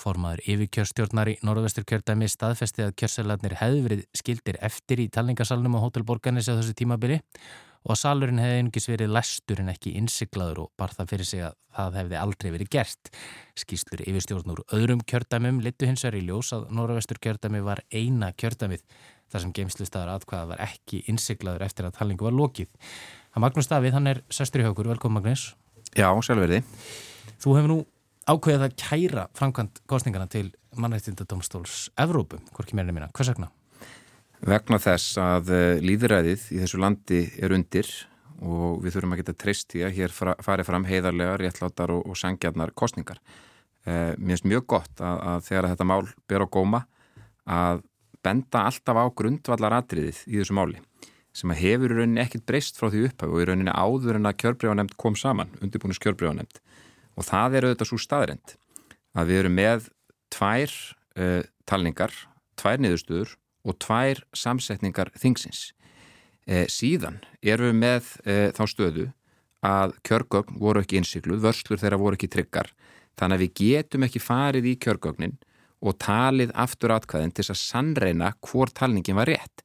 Formaður 0.00 0.42
yfirkjörstjórnar 0.56 1.30
í 1.30 1.36
Norvestur 1.46 1.86
kjördami 1.86 2.26
staðfesti 2.32 2.88
að 2.88 2.96
kjörsælarnir 2.98 3.60
hefði 3.60 3.86
verið 3.86 4.02
skildir 4.10 4.58
eftir 4.58 5.04
í 5.04 5.10
talningasalnum 5.14 5.78
á 5.78 5.84
Hotelborganis 5.86 6.50
á 6.50 6.58
þessu 6.58 6.74
tímabili 6.82 7.20
og 7.20 7.73
að 7.92 8.00
salurinn 8.00 8.40
hefði 8.40 8.60
einungis 8.60 8.88
verið 8.88 9.10
læstur 9.12 9.60
en 9.60 9.72
ekki 9.72 9.92
innsiklaður 10.00 10.62
og 10.62 10.70
bar 10.80 10.94
það 10.96 11.10
fyrir 11.12 11.28
sig 11.28 11.42
að 11.44 11.56
það 11.76 11.98
hefði 11.98 12.18
aldrei 12.20 12.48
verið 12.54 12.70
gert. 12.72 13.10
Skýslur 13.60 14.04
yfirstjórn 14.06 14.54
úr 14.54 14.62
öðrum 14.78 15.02
kjördæmum 15.04 15.60
litu 15.64 15.88
hins 15.88 16.04
vegar 16.06 16.16
í 16.16 16.22
ljós 16.24 16.54
að 16.56 16.70
Norrvestur 16.72 17.20
kjördæmi 17.20 17.60
var 17.66 17.82
eina 17.92 18.30
kjördæmið 18.32 18.86
þar 19.32 19.44
sem 19.44 19.54
geimslistaðar 19.58 20.14
atkvæða 20.14 20.50
var 20.52 20.62
ekki 20.64 21.02
innsiklaður 21.10 21.66
eftir 21.66 21.88
að 21.88 21.98
talingu 21.98 22.28
var 22.28 22.36
lokið. 22.36 22.70
Það 23.34 23.44
Magnús 23.44 23.70
Davíð, 23.70 23.96
hann 23.98 24.12
er 24.12 24.22
sestur 24.32 24.62
í 24.62 24.68
haugur, 24.68 24.88
velkom 24.92 25.16
Magnús. 25.18 25.50
Já, 25.92 26.08
sjálfverði. 26.24 26.62
Þú 27.42 27.56
hefur 27.58 27.72
nú 27.72 27.80
ákveðið 28.30 28.64
að 28.68 28.78
kæra 28.80 29.26
framkvæmt 29.36 29.82
kostningana 29.90 30.30
til 30.30 30.46
mannættindadómstóls 30.80 31.90
Evrópu, 32.00 32.40
hvorki 32.54 32.78
meirinu 32.78 32.96
mína. 32.96 33.10
Hvers 33.12 33.34
vegna? 33.34 33.50
Vegna 34.44 34.76
þess 34.76 35.16
að 35.20 35.50
eh, 35.56 35.78
líðræðið 35.80 36.42
í 36.52 36.58
þessu 36.60 36.80
landi 36.82 37.22
er 37.40 37.54
undir 37.56 37.88
og 38.44 38.82
við 38.84 38.96
þurfum 38.96 39.14
að 39.14 39.20
geta 39.22 39.36
treyst 39.40 39.72
í 39.78 39.84
að 39.86 39.94
hér 39.96 40.12
fari 40.12 40.66
fram 40.66 40.84
heiðarlega, 40.84 41.38
réttlátar 41.40 41.94
og, 41.94 42.02
og 42.04 42.18
sangjarnar 42.18 42.74
kostningar. 42.76 43.22
Eh, 43.88 44.12
mér 44.18 44.34
finnst 44.34 44.48
mjög 44.50 44.66
gott 44.74 45.00
að, 45.00 45.22
að 45.30 45.46
þegar 45.48 45.68
þetta 45.70 45.86
mál 45.88 46.02
ber 46.28 46.44
á 46.44 46.48
góma 46.52 46.80
að 47.48 47.80
benda 48.24 48.66
alltaf 48.68 49.00
á 49.00 49.04
grundvallaratriðið 49.16 50.20
í 50.28 50.40
þessu 50.40 50.56
máli 50.56 50.82
sem 51.34 51.50
að 51.50 51.62
hefur 51.64 51.92
í 51.92 51.96
rauninni 51.98 52.22
ekkert 52.22 52.44
breyst 52.48 52.78
frá 52.78 52.90
því 52.92 53.06
upphaf 53.08 53.32
og 53.32 53.42
í 53.42 53.46
rauninni 53.48 53.72
áður 53.74 54.18
en 54.20 54.28
að 54.28 54.38
kjörbrífanemnd 54.42 54.94
kom 55.00 55.16
saman, 55.18 55.50
undirbúinus 55.64 56.00
kjörbrífanemnd 56.04 56.60
og 57.16 57.26
það 57.26 57.56
er 57.58 57.66
auðvitað 57.68 57.90
svo 57.90 57.98
staðrind 58.00 58.54
að 59.18 59.32
við 59.32 59.40
erum 59.40 59.56
með 59.58 59.88
tvær 60.34 60.76
uh, 61.18 61.42
talningar, 61.68 62.14
tvær 62.60 62.80
niðurstöður 62.82 63.34
og 63.64 63.78
tvær 63.82 64.22
samsetningar 64.36 65.10
þingsins. 65.18 65.72
Eh, 66.46 66.66
síðan 66.68 67.22
erum 67.42 67.72
við 67.72 67.78
með 67.80 68.10
eh, 68.28 68.48
þá 68.52 68.64
stöðu 68.68 69.06
að 69.64 69.94
kjörgögn 70.04 70.58
voru 70.60 70.82
ekki 70.84 70.98
innsikluð, 71.00 71.40
vörslur 71.40 71.80
þeirra 71.80 72.00
voru 72.00 72.18
ekki 72.18 72.28
tryggar, 72.28 72.68
þannig 73.16 73.38
að 73.38 73.44
við 73.44 73.54
getum 73.62 74.04
ekki 74.04 74.20
farið 74.20 74.68
í 74.68 74.74
kjörgögnin 74.76 75.38
og 75.84 75.96
talið 76.00 76.52
aftur 76.56 76.92
atkvæðin 76.92 77.32
til 77.36 77.46
að 77.48 77.60
sannreina 77.60 78.34
hvort 78.44 78.76
talningin 78.76 79.16
var 79.16 79.28
rétt. 79.32 79.64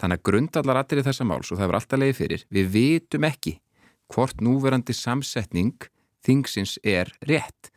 Þannig 0.00 0.18
að 0.18 0.26
grundallar 0.28 0.80
allir 0.82 1.00
í 1.00 1.06
þessa 1.06 1.26
máls 1.26 1.50
og 1.50 1.60
það 1.60 1.70
var 1.70 1.78
alltaf 1.78 2.02
leiði 2.02 2.18
fyrir, 2.18 2.44
við 2.50 2.72
vitum 2.74 3.26
ekki 3.26 3.54
hvort 4.12 4.42
núverandi 4.42 4.94
samsetning 4.94 5.88
þingsins 6.26 6.76
er 6.84 7.10
rétt. 7.26 7.70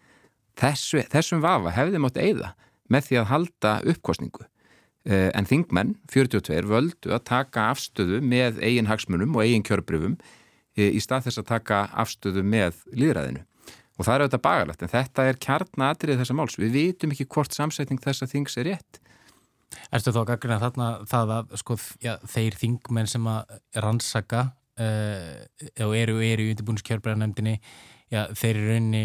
Þessu, 0.60 1.04
þessum 1.08 1.42
vafa 1.46 1.72
hefði 1.78 2.02
mátt 2.02 2.20
eigða 2.20 2.54
með 2.90 3.06
því 3.08 3.20
að 3.22 3.30
halda 3.30 3.76
uppkostningu. 3.94 4.50
Eh, 5.10 5.32
en 5.34 5.48
þingmenn, 5.50 5.96
42, 6.12 6.68
völdu 6.70 7.14
að 7.16 7.24
taka 7.32 7.72
afstöðu 7.72 8.20
með 8.22 8.60
eigin 8.62 8.90
hagsmunum 8.92 9.34
og 9.34 9.42
eigin 9.42 9.64
kjörbrifum 9.66 10.20
eh, 10.78 10.92
í 10.94 11.00
stað 11.02 11.26
þess 11.26 11.42
að 11.42 11.48
taka 11.50 11.80
afstöðu 11.98 12.44
með 12.46 12.84
líðræðinu. 12.94 13.42
Og 13.98 14.06
það 14.06 14.14
er 14.14 14.24
auðvitað 14.24 14.44
bagalagt, 14.44 14.84
en 14.86 14.92
þetta 14.92 15.26
er 15.26 15.40
kjarnatrið 15.42 16.22
þessa 16.22 16.36
máls. 16.38 16.60
Við 16.62 16.76
vitum 16.78 17.16
ekki 17.16 17.26
hvort 17.34 17.58
samsetning 17.58 18.02
þessa 18.04 18.30
þings 18.30 18.60
er 18.62 18.70
rétt. 18.70 19.00
Erstu 19.90 20.14
þá 20.14 20.22
að 20.22 20.46
þarna 20.62 20.92
það 21.10 21.34
að 21.40 21.58
sko, 21.64 21.80
já, 22.06 22.14
þeir 22.30 22.60
þingmenn 22.62 23.10
sem 23.10 23.26
að 23.30 23.58
rannsaka 23.82 24.46
uh, 24.82 25.42
og 25.86 25.98
eru, 25.98 26.16
eru 26.26 26.46
í 26.46 26.54
undirbúinskjörbræðanemdini, 26.54 27.58
þeir 28.10 28.54
eru 28.54 28.72
raunni 28.72 29.04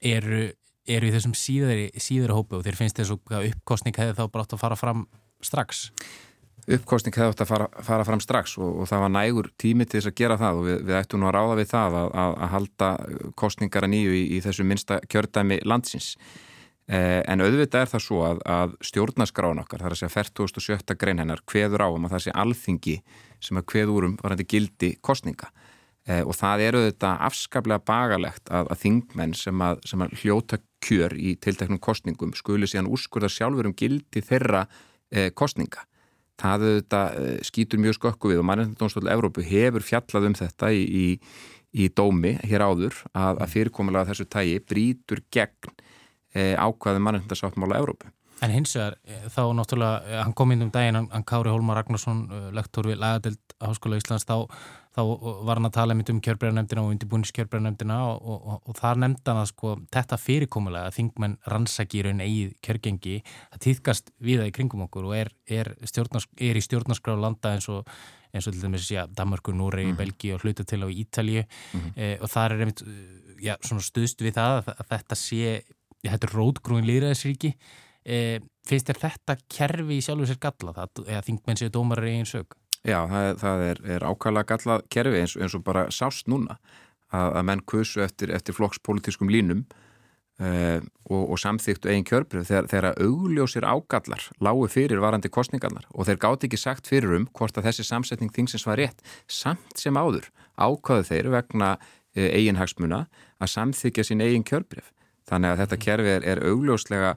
eru, 0.00 0.40
eru 0.88 1.08
í 1.08 1.12
þessum 1.14 1.34
síðari, 1.36 1.90
síðari 2.00 2.36
hópu 2.36 2.58
og 2.58 2.64
þeir 2.66 2.78
finnst 2.78 2.98
þessu 3.00 3.18
uppkostning 3.18 3.98
hefði 3.98 4.16
þá 4.18 4.24
brátt 4.32 4.56
að 4.56 4.62
fara 4.62 4.78
fram 4.78 5.04
strax. 5.44 5.88
Uppkostning 6.68 7.16
hefði 7.16 7.32
átt 7.32 7.44
að 7.44 7.50
fara, 7.52 7.68
fara 7.84 8.04
fram 8.04 8.20
strax 8.20 8.58
og, 8.60 8.82
og 8.82 8.90
það 8.90 9.04
var 9.04 9.14
nægur 9.14 9.52
tími 9.60 9.86
til 9.86 10.00
þess 10.00 10.10
að 10.10 10.18
gera 10.20 10.40
það 10.40 10.58
og 10.58 10.66
við, 10.66 10.82
við 10.88 10.98
ættum 10.98 11.22
nú 11.22 11.30
að 11.30 11.36
ráða 11.38 11.56
við 11.60 11.70
það 11.70 11.96
að, 12.00 12.10
að, 12.24 12.34
að 12.34 12.52
halda 12.56 12.90
kostningar 13.40 13.86
að 13.86 13.94
nýju 13.94 14.18
í, 14.18 14.26
í 14.36 14.42
þessu 14.44 14.66
minsta 14.68 15.00
kjördæmi 15.08 15.62
landsins. 15.68 16.10
Eh, 16.88 17.20
en 17.28 17.44
auðvitað 17.44 17.82
er 17.84 17.90
það 17.90 18.00
svo 18.00 18.20
að, 18.24 18.38
að 18.48 18.70
stjórnaskráin 18.88 19.58
okkar, 19.60 19.82
það 19.82 19.90
er 19.90 19.94
að 19.94 20.00
segja 20.00 20.22
47. 20.24 20.94
grein 20.96 21.20
hennar, 21.20 21.42
hveður 21.44 21.84
á 21.84 21.88
um 21.92 22.06
að 22.08 22.14
það 22.14 22.22
sé 22.24 22.32
alþingi 22.42 22.94
sem 23.44 23.60
að 23.60 23.66
hveðurum 23.74 24.14
varandi 24.22 24.46
gildi 24.48 24.94
kostninga 25.04 25.50
eh, 26.08 26.22
og 26.22 26.32
það 26.38 26.64
er 26.64 26.78
auðvitað 26.78 27.26
afskaplega 27.28 27.84
bagalegt 27.84 28.48
að, 28.48 28.72
að 28.72 28.80
þingmenn 28.86 29.36
sem 29.36 29.64
að, 29.66 29.84
sem 29.90 30.04
að 30.06 30.16
hljóta 30.22 30.60
kjör 30.84 31.16
í 31.18 31.34
tilteknum 31.42 31.80
kostningum 31.82 32.34
skuli 32.38 32.68
síðan 32.70 32.90
úrskurða 32.92 33.30
sjálfur 33.32 33.68
um 33.70 33.76
gildi 33.76 34.22
þeirra 34.24 34.66
eh, 35.10 35.30
kostninga. 35.34 35.84
Það 36.38 36.66
auðvitað 36.68 37.20
eh, 37.20 37.38
skýtur 37.46 37.82
mjög 37.82 37.98
skökku 37.98 38.32
við 38.32 38.42
og 38.42 38.48
mannendónstólu 38.50 39.10
Evrópu 39.12 39.44
hefur 39.46 39.84
fjallað 39.84 40.30
um 40.30 40.38
þetta 40.38 40.72
í, 40.74 40.84
í, 40.86 41.06
í 41.74 41.90
dómi 41.90 42.36
hér 42.46 42.66
áður 42.68 43.02
að, 43.12 43.42
að 43.42 43.54
fyrirkomulega 43.56 44.12
þessu 44.12 44.28
tægi 44.30 44.60
brítur 44.66 45.24
gegn 45.34 45.78
E, 46.36 46.52
ákvaði 46.60 47.00
mannendarsáttmála 47.02 47.78
Európu. 47.80 48.10
En 48.44 48.52
hins 48.54 48.74
vegar, 48.76 48.98
þá 49.34 49.40
náttúrulega, 49.56 50.18
hann 50.22 50.34
kom 50.36 50.52
inn 50.54 50.66
um 50.66 50.70
daginn, 50.70 50.98
hann 51.10 51.24
Kári 51.26 51.50
Hólmar 51.50 51.80
Ragnarsson, 51.80 52.26
lektor 52.54 52.86
við 52.86 53.00
Lægadelt 53.00 53.56
Háskóla 53.64 53.98
Íslands, 53.98 54.28
þá, 54.28 54.44
þá 54.98 55.02
var 55.46 55.60
hann 55.60 55.68
að 55.68 55.76
tala 55.76 55.94
um 55.94 56.20
kjörbræðanemdina 56.26 56.82
og 56.82 56.92
undirbúinis 56.92 57.32
kjörbræðanemdina 57.36 57.98
og, 58.08 58.18
og, 58.18 58.46
og, 58.52 58.60
og 58.66 58.78
þar 58.78 59.00
nefndi 59.04 59.30
hann 59.30 59.42
að 59.44 59.50
sko, 59.52 59.74
þetta 59.94 60.18
fyrirkomulega 60.18 60.90
að 60.90 60.96
þingmenn 60.98 61.36
rannsakýrun 61.52 62.22
eigið 62.24 62.54
kjörgengi, 62.66 63.16
það 63.52 63.64
týðkast 63.66 64.12
við 64.18 64.42
það 64.42 64.50
í 64.50 64.54
kringum 64.58 64.86
okkur 64.88 65.10
og 65.10 65.16
er, 65.18 65.32
er, 65.46 65.74
er 65.78 66.58
í 66.58 66.64
stjórnarskráð 66.64 67.22
landa 67.22 67.54
eins 67.54 67.70
og 67.72 67.86
eins 68.34 68.44
og 68.48 68.52
til 68.52 68.60
dæmis, 68.66 68.90
já, 68.92 69.06
Danmarkur, 69.16 69.54
Núrei, 69.54 69.86
mm 69.86 69.92
-hmm. 69.92 69.96
Belgi 69.96 70.32
og 70.34 70.40
hluta 70.40 70.64
til 70.64 70.84
á 70.84 70.88
Ítalju 70.88 71.44
mm 71.72 71.80
-hmm. 71.80 71.92
e, 71.96 72.18
og 72.20 72.28
það 72.28 72.44
er 72.44 72.60
einmitt, 72.60 72.82
svona 73.64 73.82
stuðst 73.82 74.20
við 74.20 74.34
það 74.34 74.58
að, 74.58 74.74
að 74.80 74.86
þetta 74.88 75.14
sé 75.14 75.62
þetta 76.02 76.26
er 76.26 76.34
rótgrúin 76.34 76.86
líðræðisríki 76.86 77.54
e, 78.04 78.40
finnst 78.66 78.88
þér 78.88 79.00
þetta 79.02 79.36
kerfi 79.48 79.98
í 79.98 80.04
sjálfur 80.04 80.26
sér 80.26 80.40
galla 80.40 80.72
það, 80.72 81.08
eða 81.08 81.22
þingmenn 81.22 81.56
séu 81.56 81.70
dómarar 81.70 82.08
í 82.08 82.16
einn 82.18 82.26
sög? 82.26 82.46
Já, 82.86 83.00
það, 83.10 83.28
það 83.42 83.64
er, 83.66 83.82
er 83.96 84.06
ákvæmlega 84.06 84.54
galla 84.54 84.78
kerfi 84.92 85.20
eins, 85.22 85.34
eins 85.36 85.56
og 85.58 85.64
bara 85.66 85.88
sást 85.94 86.30
núna 86.30 86.58
að, 87.10 87.28
að 87.40 87.44
menn 87.50 87.64
kusu 87.68 88.02
eftir, 88.04 88.32
eftir 88.34 88.56
flokkspolítiskum 88.56 89.30
línum 89.32 89.64
e, 90.38 90.78
og, 91.10 91.24
og 91.34 91.40
samþýttu 91.42 91.90
einn 91.90 92.06
kjörbrið 92.06 92.46
þegar, 92.48 92.68
þegar 92.70 93.02
augljósir 93.02 93.66
ágallar 93.66 94.28
lágu 94.44 94.68
fyrir 94.70 95.02
varandi 95.02 95.32
kostningarnar 95.32 95.88
og 95.90 96.06
þeir 96.08 96.22
gáti 96.22 96.48
ekki 96.48 96.60
sagt 96.60 96.90
fyrir 96.90 97.16
um 97.18 97.26
hvort 97.34 97.58
að 97.58 97.70
þessi 97.70 97.88
samsetning 97.88 98.30
þingsins 98.34 98.66
var 98.68 98.78
rétt. 98.78 99.02
Samt 99.26 99.74
sem 99.80 99.98
áður 99.98 100.30
ákvæðu 100.54 101.10
þeir 101.10 101.32
vegna 101.34 101.74
e, 102.14 102.30
eigin 102.30 102.60
hagsmuna 102.62 103.08
að 103.42 103.52
samþykja 103.56 104.06
sín 104.06 104.22
eigin 104.22 104.46
kjörbrið 104.46 104.94
Þannig 105.28 105.52
að 105.52 105.62
þetta 105.62 105.80
kerfi 105.84 106.12
er, 106.14 106.26
er 106.32 106.42
augljóslega 106.48 107.14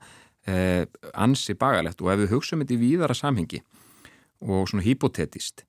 eh, 0.49 0.83
ansi 1.13 1.55
bagalegt 1.59 2.01
og 2.03 2.11
ef 2.13 2.23
við 2.23 2.33
hugsaum 2.35 2.63
þetta 2.63 2.75
í 2.75 2.81
víðara 2.81 3.17
samhengi 3.17 3.61
og 4.41 4.69
svona 4.69 4.85
hypotetist, 4.85 5.63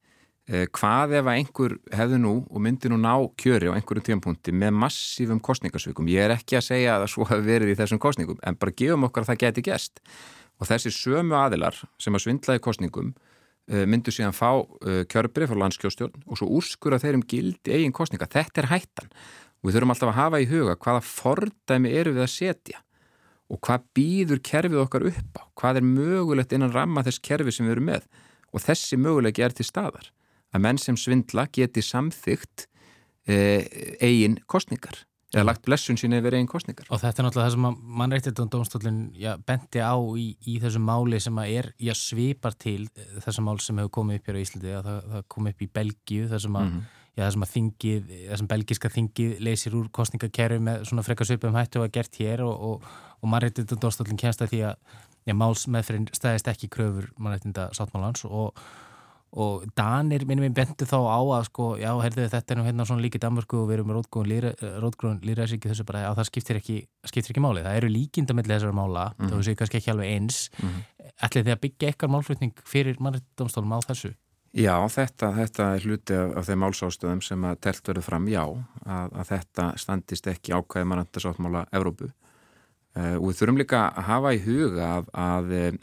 eh, 0.48 0.66
hvað 0.66 1.16
ef 1.20 1.26
að 1.26 1.36
einhver 1.36 1.74
hefði 1.92 2.20
nú 2.22 2.34
og 2.48 2.60
myndi 2.64 2.90
nú 2.90 2.98
ná 3.00 3.14
kjöri 3.36 3.70
á 3.70 3.76
einhverjum 3.76 4.06
tíampunkti 4.08 4.52
með 4.52 4.72
massífum 4.82 5.40
kostningasvikum? 5.40 6.08
Ég 6.08 6.26
er 6.26 6.36
ekki 6.36 6.58
að 6.58 6.68
segja 6.70 6.96
að 6.96 7.04
það 7.04 7.12
svo 7.14 7.28
hefur 7.30 7.44
verið 7.46 7.74
í 7.74 7.78
þessum 7.80 8.00
kostningum, 8.02 8.38
en 8.42 8.56
bara 8.56 8.72
gefum 8.72 9.04
okkar 9.04 9.22
að 9.22 9.32
það 9.32 9.42
geti 9.44 9.66
gæst. 9.68 10.00
Og 10.60 10.68
þessi 10.68 10.92
sömu 10.94 11.34
aðilar 11.34 11.74
sem 11.98 12.14
að 12.14 12.24
svindlaði 12.26 12.62
kostningum 12.62 13.14
eh, 13.68 13.86
myndu 13.86 14.12
síðan 14.14 14.36
fá 14.36 14.62
eh, 14.86 15.04
kjörbrið 15.10 15.50
frá 15.50 15.58
landskjóstjórn 15.64 16.26
og 16.26 16.38
svo 16.38 16.48
úrskur 16.58 16.94
að 16.94 17.06
þeir 17.06 17.18
um 17.18 17.26
gildi 17.26 17.74
eigin 17.74 17.94
kostninga. 17.94 18.30
Þetta 18.30 18.62
er 18.62 18.70
hættan 18.70 19.10
og 19.62 19.68
við 19.68 19.76
þurfum 19.76 19.94
alltaf 19.94 20.10
að 20.10 20.18
hafa 20.18 20.40
í 20.42 20.48
huga 20.50 20.76
hvaða 20.76 21.04
fordæmi 21.06 21.92
eru 21.94 22.16
við 22.16 22.26
að 22.26 22.34
setja 22.34 22.82
og 23.52 23.60
hvað 23.62 23.86
býður 23.96 24.40
kerfið 24.44 24.82
okkar 24.82 25.06
upp 25.10 25.38
á, 25.38 25.42
hvað 25.58 25.80
er 25.80 25.86
mögulegt 25.86 26.54
innan 26.56 26.72
ramma 26.72 27.04
þess 27.04 27.22
kerfi 27.22 27.52
sem 27.54 27.66
við 27.68 27.76
erum 27.76 27.90
með 27.90 28.06
og 28.52 28.64
þessi 28.64 28.98
mögulegi 29.00 29.44
er 29.44 29.56
til 29.56 29.66
staðar 29.66 30.12
að 30.52 30.66
menn 30.66 30.80
sem 30.80 30.98
svindla 31.00 31.46
geti 31.52 31.82
samþygt 31.84 32.66
eh, 33.28 33.64
eigin 34.04 34.38
kostningar 34.46 35.04
eða 35.32 35.46
lagt 35.48 35.62
blessun 35.64 35.96
sín 35.96 36.12
yfir 36.12 36.34
eigin 36.36 36.48
kostningar. 36.50 36.84
Og 36.92 37.00
þetta 37.00 37.22
er 37.22 37.26
náttúrulega 37.26 37.48
það 37.48 37.54
sem 37.54 37.84
mannreittið 38.00 38.40
dómstólinn 38.52 38.98
bendi 39.48 39.80
á 39.80 39.96
í, 39.96 40.26
í 40.44 40.58
þessu 40.60 40.82
máli 40.84 41.20
sem 41.24 41.38
að 41.40 41.54
er 41.56 41.68
já, 41.80 41.94
svipar 41.96 42.56
til 42.60 42.82
þessum 43.24 43.48
mál 43.48 43.56
sem 43.64 43.80
hefur 43.80 43.94
komið 43.96 44.20
upp 44.20 44.28
hér 44.28 44.36
á 44.36 44.44
Íslandi, 44.44 44.74
að 44.76 44.90
það, 44.90 45.06
það 45.14 45.30
komið 45.36 45.54
upp 45.54 45.64
í 45.64 45.70
Belgíu 45.78 46.26
þessum 46.34 46.60
að 46.60 46.68
mm 46.68 46.74
-hmm 46.74 46.90
já, 47.12 47.24
það 47.26 47.32
sem 47.34 47.44
að 47.44 47.52
þingið, 47.52 48.12
það 48.18 48.40
sem 48.40 48.50
belgiska 48.52 48.90
þingið 48.92 49.32
leysir 49.46 49.76
úr 49.78 49.88
kostningakerfi 49.94 50.60
með 50.64 50.84
svona 50.88 51.04
frekar 51.06 51.28
svipum 51.28 51.56
hættu 51.58 51.82
að 51.82 51.94
gert 51.96 52.20
hér 52.20 52.44
og, 52.46 52.68
og, 52.68 52.92
og 53.22 53.30
mannreitinda 53.30 53.78
dórstallin 53.78 54.20
kemst 54.20 54.42
að 54.42 54.52
því 54.52 54.62
að 54.70 54.76
já, 55.26 55.34
máls 55.38 55.66
meðfyrin 55.70 56.08
stæðist 56.14 56.48
ekki 56.50 56.70
kröfur 56.72 57.10
mannreitinda 57.18 57.68
sáttmálans 57.76 58.24
og, 58.26 58.56
og 59.32 59.66
Danir 59.78 60.26
minnum 60.28 60.48
við 60.48 60.56
bentu 60.58 60.88
þá 60.88 60.98
á 61.06 61.20
að 61.20 61.44
sko, 61.48 61.68
já, 61.80 61.90
herðu 62.02 62.26
þetta 62.32 62.54
er 62.54 62.60
nú 62.60 62.66
hérna 62.66 62.86
svona 62.88 63.04
líkið 63.04 63.24
Danmörku 63.26 63.60
og 63.62 63.70
við 63.70 63.78
erum 63.78 63.94
rótgrún 63.94 65.22
líðræðsíki 65.22 65.70
þessu 65.70 65.86
bara 65.88 66.08
að 66.10 66.18
það 66.20 66.30
skiptir 66.30 66.60
ekki, 66.60 66.80
skiptir 67.08 67.34
ekki 67.34 67.44
máli, 67.44 67.62
það 67.64 67.78
eru 67.80 67.92
líkindamilli 67.94 68.54
þessara 68.56 68.76
mála, 68.76 69.06
mm 69.12 69.24
-hmm. 69.26 69.30
þá 69.30 69.46
séu 69.46 69.60
kannski 69.60 69.80
ekki 69.80 69.94
alveg 69.94 70.10
eins 70.16 70.50
mm 70.58 70.68
-hmm. 70.68 71.14
ætlið 71.22 71.46
þið 71.46 71.54
að 71.54 71.62
byggja 71.64 71.88
eitthvað 71.88 72.14
málflutning 72.16 72.54
fyrir 72.64 72.96
mannreitindomstólum 73.00 73.76
á 73.78 73.80
þessu? 73.86 74.14
Já, 74.52 74.76
þetta, 74.84 75.32
þetta 75.32 75.74
er 75.74 75.80
hluti 75.80 76.12
af, 76.14 76.36
af 76.36 76.44
þeim 76.44 76.60
málsástöðum 76.60 77.22
sem 77.24 77.44
að 77.44 77.60
telt 77.60 77.88
verður 77.88 78.04
fram, 78.04 78.26
já, 78.28 78.44
að, 78.84 79.12
að 79.16 79.28
þetta 79.30 79.72
standist 79.80 80.26
ekki 80.26 80.52
ákvæði 80.52 80.88
mannandarsáttmála 80.90 81.66
Evrópu 81.72 82.10
og 82.94 83.26
við 83.30 83.40
þurfum 83.40 83.58
líka 83.60 83.82
að 83.88 84.06
hafa 84.10 84.32
í 84.36 84.40
huga 84.44 84.88
að, 84.98 85.10
að 85.24 85.52
uh, 85.58 85.76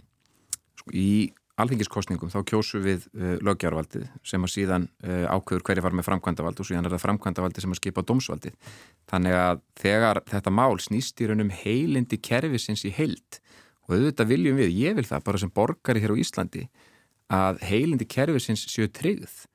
sko, 0.82 0.94
í 0.94 1.12
alþingiskostningum 1.60 2.32
þá 2.32 2.40
kjósu 2.48 2.80
við 2.84 3.08
uh, 3.18 3.36
löggjárvaldið 3.44 4.06
sem 4.24 4.46
að 4.46 4.54
síðan 4.54 4.88
ákveður 5.04 5.66
hverja 5.68 5.86
var 5.86 5.98
með 5.98 6.08
framkvæmdavald 6.08 6.62
og 6.62 6.70
síðan 6.70 6.88
er 6.88 6.96
það 6.96 7.06
framkvæmdavaldið 7.08 7.66
sem 7.66 7.74
að 7.74 7.82
skipa 7.82 8.06
dómsvaldið. 8.08 8.76
Þannig 9.12 9.40
að 9.40 9.64
þegar 9.82 10.22
þetta 10.30 10.56
mál 10.56 10.80
snýst 10.80 11.20
í 11.20 11.30
raunum 11.30 11.52
heilindi 11.64 12.22
kervisins 12.24 12.86
í 12.88 12.94
heild 12.96 13.42
og 13.90 13.98
auðvitað 13.98 14.30
viljum 14.30 14.60
við, 14.62 14.76
ég 14.86 14.96
vil 15.00 15.08
það 15.10 15.26
bara 15.26 15.42
sem 15.42 15.52
borgari 15.52 16.04
hér 16.04 16.14
á 16.14 16.22
Íslandi 16.22 16.68
að 17.30 17.62
heilindi 17.66 18.06
kerfisins 18.10 18.66
séu 18.70 18.90
tryggð 18.90 19.46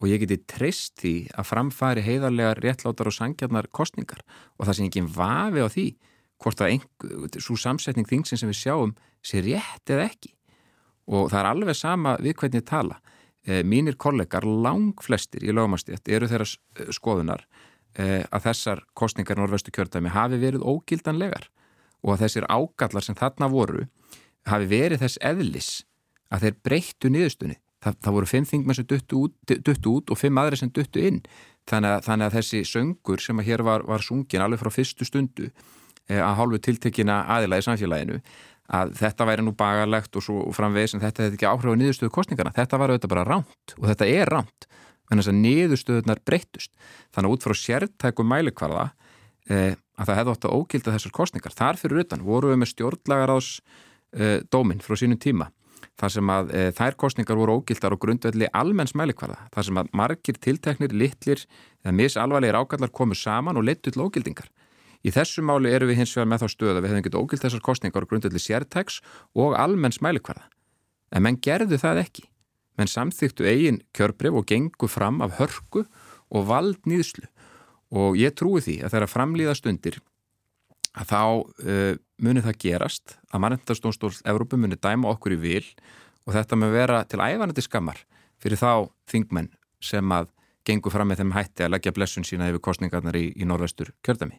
og 0.00 0.10
ég 0.10 0.20
geti 0.24 0.40
treyst 0.48 0.98
því 1.00 1.14
að 1.32 1.48
framfæri 1.48 2.04
heiðarlegar 2.04 2.60
réttlátar 2.64 3.08
og 3.08 3.16
sangjarnar 3.16 3.70
kostningar 3.72 4.20
og 4.58 4.66
það 4.66 4.76
sem 4.78 4.88
ekki 4.90 5.04
vafi 5.14 5.64
á 5.64 5.68
því 5.72 5.86
hvort 6.44 6.60
að 6.60 7.40
svo 7.40 7.56
samsetning 7.58 8.08
þingsinn 8.08 8.40
sem 8.40 8.50
við 8.50 8.60
sjáum 8.60 8.94
sé 9.24 9.40
rétt 9.44 9.90
eða 9.90 10.08
ekki. 10.10 10.34
Og 11.08 11.30
það 11.32 11.40
er 11.40 11.50
alveg 11.50 11.78
sama 11.78 12.16
við 12.22 12.36
hvernig 12.40 12.64
tala. 12.68 13.00
E, 13.44 13.62
mínir 13.64 13.96
kollegar, 14.00 14.44
lang 14.44 15.00
flestir 15.04 15.44
í 15.44 15.52
lögumastjætt 15.52 16.08
eru 16.08 16.28
þeirra 16.30 16.46
skoðunar 16.96 17.44
e, 17.92 18.22
að 18.24 18.46
þessar 18.46 18.84
kostningar 18.96 19.36
norðvestu 19.36 19.74
kjördæmi 19.74 20.12
hafi 20.14 20.38
verið 20.40 20.64
ógildanlegar 20.64 21.50
og 22.04 22.14
að 22.14 22.24
þessir 22.24 22.46
ágallar 22.48 23.04
sem 23.04 23.18
þarna 23.18 23.50
voru 23.52 23.84
hafi 24.48 24.70
verið 24.70 25.04
þess 25.04 25.20
eðlis 25.20 25.68
að 26.32 26.46
þeir 26.46 26.56
breyttu 26.64 27.12
niðurstunni 27.12 27.58
það, 27.84 27.98
það 28.00 28.16
voru 28.16 28.30
fimm 28.30 28.48
þingmenn 28.48 28.78
sem 28.78 28.88
duttu 28.88 29.22
út, 29.26 29.36
duttu 29.52 29.94
út 29.98 30.12
og 30.12 30.20
fimm 30.20 30.40
aðri 30.40 30.60
sem 30.60 30.72
duttu 30.72 31.04
inn. 31.04 31.22
Þannig 31.68 31.96
að, 31.96 32.02
þannig 32.08 32.26
að 32.26 32.36
þessi 32.38 32.62
söngur 32.68 33.24
sem 33.24 33.40
að 33.40 33.48
hér 33.48 33.64
var, 33.64 33.84
var 33.88 34.04
sungin 34.04 34.44
alveg 34.44 34.60
frá 34.60 34.72
fyrstu 34.72 35.06
stundu 35.08 35.48
eh, 35.48 35.52
að 36.10 36.34
hálfu 36.40 36.60
tiltekina 36.66 37.22
aðila 37.36 37.60
í 37.60 37.64
samfélaginu 37.64 38.18
að 38.74 38.94
þetta 38.96 39.26
væri 39.28 39.44
nú 39.44 39.52
bagalegt 39.56 40.16
og 40.16 40.24
svo 40.24 40.44
framvegis 40.56 40.96
en 40.96 41.02
þetta 41.02 41.26
hefði 41.26 41.38
ekki 41.38 41.48
áhrif 41.48 41.76
á 41.76 41.80
niðurstöðu 41.80 42.12
kostningarna 42.12 42.54
þetta 42.56 42.80
var 42.80 42.92
auðvitað 42.92 43.12
bara 43.12 43.24
ránt 43.28 43.74
og 43.76 43.88
þetta 43.90 44.08
er 44.08 44.32
ránt 44.32 44.68
en 45.10 45.20
þess 45.20 45.30
að 45.30 45.40
niðurstöðunar 45.40 46.20
breyttust. 46.24 46.72
Þannig 47.12 47.28
að 47.28 47.34
út 47.34 47.44
frá 47.44 47.54
sértækum 47.60 48.30
mælikvarða 48.30 48.86
eh, 49.52 49.74
að 50.00 50.08
það 50.08 50.18
hefði 50.20 50.32
ótt 50.32 50.46
að 50.48 50.56
ógilda 50.56 50.94
þessar 50.94 51.14
kostningar 51.18 51.56
þar 51.56 51.80
fyrir 51.80 52.04
utan 52.04 52.24
voru 52.24 52.52
við 52.52 52.62
með 52.62 52.72
stjórnlagar 52.72 53.34
ás 53.36 53.50
eh, 54.16 54.40
dóminn 54.48 54.82
frá 54.84 54.96
sínum 54.96 55.20
tíma 55.20 55.50
þar 56.00 56.10
sem 56.10 56.30
að 56.32 56.48
e, 56.50 56.62
þær 56.74 56.96
kostningar 56.98 57.38
voru 57.38 57.60
ógildar 57.60 57.94
og 57.94 58.00
grundvelli 58.02 58.48
almenns 58.56 58.94
mælikvarða, 58.98 59.44
þar 59.54 59.66
sem 59.68 59.78
að 59.78 59.90
margir 59.94 60.38
tilteknir, 60.42 60.94
litlir 60.94 61.44
eða 61.84 61.94
misalvarlegir 61.94 62.58
ágallar 62.58 62.90
komu 62.94 63.14
saman 63.18 63.60
og 63.60 63.66
leittu 63.68 63.92
til 63.92 64.02
ógildingar. 64.02 64.48
Í 65.04 65.12
þessu 65.12 65.44
máli 65.44 65.72
eru 65.74 65.90
við 65.90 66.00
hins 66.00 66.14
vegar 66.16 66.30
með 66.30 66.44
þá 66.44 66.52
stöð 66.54 66.76
að 66.78 66.82
við 66.82 66.92
hefum 66.92 67.04
getið 67.06 67.20
ógild 67.20 67.42
þessar 67.42 67.64
kostningar 67.64 68.06
og 68.06 68.10
grundvelli 68.10 68.40
sértæks 68.40 69.00
og 69.36 69.56
almenns 69.60 70.00
mælikvarða. 70.04 70.46
En 71.12 71.26
menn 71.26 71.40
gerðu 71.44 71.76
það 71.80 72.00
ekki. 72.06 72.24
Menn 72.80 72.90
samþýttu 72.90 73.46
eigin 73.46 73.82
kjörbreyf 73.94 74.40
og 74.40 74.48
gengu 74.48 74.88
fram 74.90 75.20
af 75.22 75.36
hörku 75.38 75.84
og 76.34 76.48
vald 76.48 76.88
nýðslu 76.88 77.28
og 77.94 78.16
ég 78.18 78.34
trúi 78.34 78.62
því 78.64 78.80
að 78.82 78.94
þeirra 78.96 79.10
framlýða 79.12 79.54
stundir 79.58 80.00
að 80.94 81.10
þá 81.10 81.20
uh, 81.22 81.92
muni 82.22 82.42
það 82.42 82.60
gerast 82.64 83.16
að 83.30 83.44
mannendastónstól 83.44 84.12
Evrópu 84.30 84.58
muni 84.58 84.78
dæma 84.78 85.12
okkur 85.14 85.36
í 85.36 85.40
vil 85.42 85.66
og 86.24 86.34
þetta 86.36 86.58
með 86.58 86.74
vera 86.78 87.02
til 87.06 87.20
æfanandi 87.20 87.64
skammar 87.64 88.00
fyrir 88.42 88.60
þá 88.60 88.88
þingmenn 89.10 89.52
sem 89.84 90.14
að 90.14 90.30
gengur 90.64 90.94
fram 90.94 91.10
með 91.10 91.22
þeim 91.22 91.34
hætti 91.36 91.66
að 91.66 91.72
leggja 91.74 91.92
blessun 91.96 92.26
sína 92.26 92.48
yfir 92.50 92.62
kostningarnar 92.64 93.16
í, 93.18 93.26
í 93.36 93.48
norðvestur 93.48 93.92
kjördami. 94.04 94.38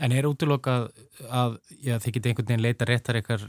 En 0.00 0.14
er 0.14 0.28
útlokað 0.28 0.88
að 1.28 1.58
já, 1.82 1.98
þið 1.98 2.14
geti 2.16 2.32
einhvern 2.32 2.48
veginn 2.50 2.64
leita 2.64 2.88
réttar 2.88 3.18
eitthvað 3.18 3.44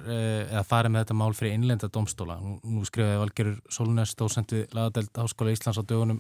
að 0.60 0.67
fara 0.67 0.91
með 0.91 1.05
þetta 1.05 1.19
mál 1.21 1.32
fyrir 1.38 1.55
innlenda 1.55 1.91
domstóla? 1.93 2.39
Nú, 2.43 2.58
nú 2.65 2.84
skrifaði 2.88 3.21
Valgerur 3.23 3.60
Solnæs 3.71 4.15
stóðsendu 4.15 4.65
lagadelt 4.75 5.21
Háskóla 5.21 5.53
Íslands 5.55 5.79
á 5.79 5.84
dögunum 5.84 6.19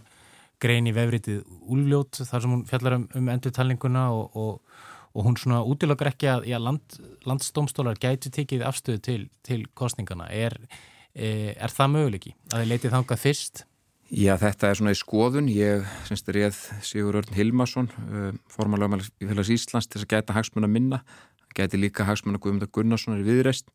grein 0.59 0.87
í 0.87 0.95
vefritið 0.95 1.43
Úljót 1.71 2.21
þar 2.27 2.45
sem 2.45 2.55
hún 2.55 2.63
fjallar 2.69 2.99
um, 2.99 3.09
um 3.15 3.33
endurtalninguna 3.35 4.07
og, 4.15 4.39
og 4.39 4.87
og 5.13 5.25
hún 5.25 5.37
svona 5.39 5.61
útilokkar 5.65 6.11
ekki 6.11 6.29
að 6.29 6.45
já, 6.51 6.57
land, 6.61 6.99
landstómstólar 7.27 7.97
gætu 8.01 8.31
tekið 8.33 8.65
afstöðu 8.67 9.01
til, 9.03 9.23
til 9.45 9.63
kostningana. 9.77 10.29
Er, 10.29 10.55
e, 11.13 11.55
er 11.57 11.73
það 11.73 11.93
möguleiki 11.95 12.35
að 12.51 12.61
þið 12.63 12.71
leitið 12.73 12.95
þangað 12.95 13.23
fyrst? 13.23 13.63
Já, 14.09 14.33
þetta 14.41 14.71
er 14.71 14.77
svona 14.79 14.91
í 14.95 14.97
skoðun. 14.97 15.49
Ég 15.53 15.83
semst 16.07 16.29
er 16.31 16.39
ég 16.39 16.55
Sigur 16.81 17.19
Örn 17.19 17.35
Hilmarsson, 17.35 17.91
formanlega 18.49 18.97
í 19.21 19.27
félags 19.29 19.51
Íslands 19.53 19.85
til 19.85 20.01
að 20.01 20.07
gæta 20.15 20.33
hagsmun 20.33 20.65
að 20.65 20.73
minna. 20.73 20.99
Gæti 21.53 21.77
líka 21.77 22.07
hagsmun 22.07 22.39
að 22.39 22.41
Guðmundar 22.47 22.71
Gunnarssonar 22.73 23.21
í 23.21 23.27
viðreist. 23.27 23.69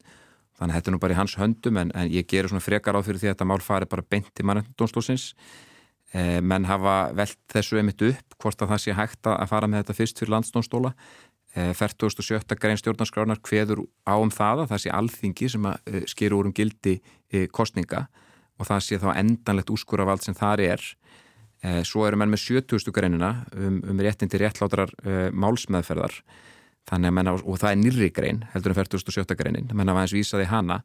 Þannig 0.58 0.74
að 0.74 0.80
þetta 0.80 0.90
er 0.90 0.94
nú 0.96 1.00
bara 1.04 1.14
í 1.14 1.18
hans 1.20 1.36
höndum 1.38 1.78
en, 1.78 1.92
en 1.94 2.10
ég 2.10 2.26
gerur 2.30 2.50
svona 2.50 2.64
frekar 2.66 2.98
á 2.98 3.06
fyrir 3.06 3.22
því 3.22 3.30
að 3.30 3.36
þetta 3.36 3.48
mál 3.50 3.62
fari 3.62 3.88
bara 3.90 4.06
beint 4.10 4.42
í 4.42 4.46
mannendónslósins. 4.46 5.28
Eh, 6.14 6.40
menn 6.42 6.66
hafa 6.66 6.96
velt 7.14 7.38
þessu 7.54 7.78
emitt 7.78 8.02
upp 8.06 8.36
hvort 8.42 8.58
að 8.62 8.74
það 8.74 8.82
sé 8.82 8.98
hægt 8.98 9.30
að 9.30 9.48
fara 9.50 9.70
með 9.70 9.84
þetta 9.84 9.98
fyrst 9.98 10.22
fyrir 10.22 10.34
landstónstóla 10.34 10.92
eh, 11.54 11.72
40.7. 11.74 12.58
grein 12.58 12.78
stjórnarskránar 12.78 13.42
hveður 13.42 13.86
á 14.06 14.14
um 14.18 14.30
það 14.34 14.62
að 14.62 14.74
það 14.74 14.84
sé 14.84 14.94
alþingi 14.98 15.50
sem 15.56 15.66
að 15.70 15.90
eh, 15.90 16.04
skýru 16.10 16.38
úr 16.38 16.50
um 16.50 16.54
gildi 16.54 17.00
eh, 17.30 17.48
kostninga 17.50 18.06
og 18.58 18.68
það 18.68 18.84
sé 18.86 19.00
þá 19.02 19.08
endanlegt 19.16 19.72
úskuravald 19.74 20.24
sem 20.24 20.36
þar 20.36 20.62
er 20.64 20.84
eh, 21.64 21.82
svo 21.86 22.06
eru 22.08 22.20
menn 22.20 22.32
með 22.32 22.44
70. 22.46 22.92
greinina 22.94 23.32
um, 23.56 23.80
um 23.90 24.02
réttin 24.04 24.30
til 24.30 24.42
réttlátrar 24.44 24.92
eh, 25.04 25.28
málsmeðferðar 25.32 26.20
menna, 27.08 27.32
og 27.32 27.58
það 27.58 27.70
er 27.70 27.78
nýri 27.80 28.10
grein 28.12 28.42
heldur 28.52 28.74
en 28.74 28.80
40.7. 28.82 29.36
greinin 29.38 29.70
menna 29.72 29.94
að 29.94 30.02
hans 30.02 30.12
vísaði 30.16 30.50
hana 30.50 30.82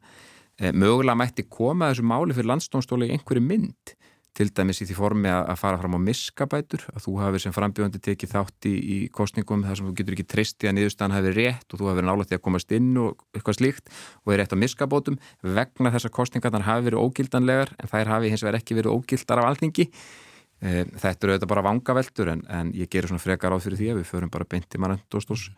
mögulega 0.72 1.16
mætti 1.16 1.44
koma 1.48 1.90
þessu 1.90 2.04
máli 2.08 2.34
fyrir 2.36 2.48
landstónstóla 2.50 3.06
í 3.06 3.12
einhverju 3.14 3.44
mynd 3.44 3.92
til 4.36 4.46
dæmis 4.54 4.80
í 4.82 4.86
því 4.88 4.96
formi 4.96 5.30
að 5.32 5.56
fara 5.58 5.78
fram 5.80 5.96
á 5.98 6.00
miskabætur, 6.00 6.84
að 6.94 7.04
þú 7.06 7.14
hafi 7.18 7.40
sem 7.42 7.54
frambjóðandi 7.54 8.00
tekið 8.04 8.32
þátt 8.34 8.68
í, 8.70 8.74
í 8.78 8.96
kostningum 9.14 9.64
þar 9.66 9.80
sem 9.80 9.88
þú 9.88 9.94
getur 9.98 10.16
ekki 10.16 10.26
treyst 10.30 10.64
í 10.64 10.70
að 10.70 10.76
niðurstaðan 10.78 11.16
hafi 11.16 11.34
rétt 11.34 11.74
og 11.74 11.80
þú 11.80 11.90
hafi 11.90 11.98
verið 11.98 12.10
nálægt 12.10 12.32
í 12.32 12.38
að 12.38 12.44
komast 12.46 12.74
inn 12.76 12.90
og 13.02 13.24
eitthvað 13.34 13.58
slíkt 13.58 13.92
og 14.22 14.32
er 14.32 14.42
rétt 14.42 14.54
á 14.54 14.62
miskabótum 14.62 15.18
vegna 15.42 15.92
þessar 15.96 16.14
kostningar 16.14 16.54
þannig 16.54 16.70
hafi 16.70 16.86
verið 16.88 17.04
ógildanlegar 17.04 17.74
en 17.76 17.90
þær 17.90 18.12
hafi 18.14 18.32
hins 18.32 18.46
vegar 18.46 18.60
ekki 18.60 18.78
verið 18.78 18.94
ógildar 18.94 19.42
af 19.42 19.50
alþingi. 19.50 19.90
Eh, 20.60 20.84
þetta 20.84 21.26
eru 21.26 21.34
auðvitað 21.34 21.52
bara 21.54 21.66
vangaveltur 21.66 22.30
en, 22.34 22.46
en 22.52 22.70
ég 22.76 22.90
gerur 22.92 23.10
svona 23.10 23.22
frekar 23.24 23.56
áð 23.56 23.66
fyrir 23.66 23.80
því 23.80 23.92
að 23.94 24.00
við 24.02 24.10
förum 24.12 24.32
bara 24.32 24.46
beint 24.46 24.76
í 24.76 24.80
mannandóstós 24.82 25.48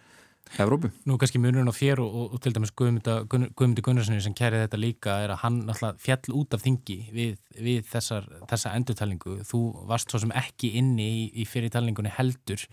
Evrópu. 0.60 0.90
Nú 1.08 1.16
kannski 1.16 1.40
munurinn 1.40 1.70
á 1.70 1.74
þér 1.74 2.02
og, 2.04 2.12
og, 2.12 2.34
og 2.36 2.42
til 2.44 2.52
dæmis 2.52 2.74
Guðmundi 2.76 3.84
Gunnarssoni 3.84 4.20
sem 4.20 4.34
kærið 4.36 4.66
þetta 4.66 4.80
líka 4.80 5.14
er 5.24 5.32
að 5.32 5.40
hann 5.46 5.62
alltaf 5.64 6.02
fjall 6.02 6.36
út 6.42 6.56
af 6.56 6.64
þingi 6.64 6.98
við, 7.14 7.38
við 7.56 7.86
þessar, 7.88 8.28
þessa 8.50 8.74
endurtalingu. 8.76 9.38
Þú 9.48 9.62
varst 9.88 10.12
svo 10.12 10.20
sem 10.20 10.34
ekki 10.36 10.74
inni 10.82 11.08
í, 11.08 11.24
í 11.40 11.48
fyrirtalingunni 11.48 12.12
heldur. 12.18 12.66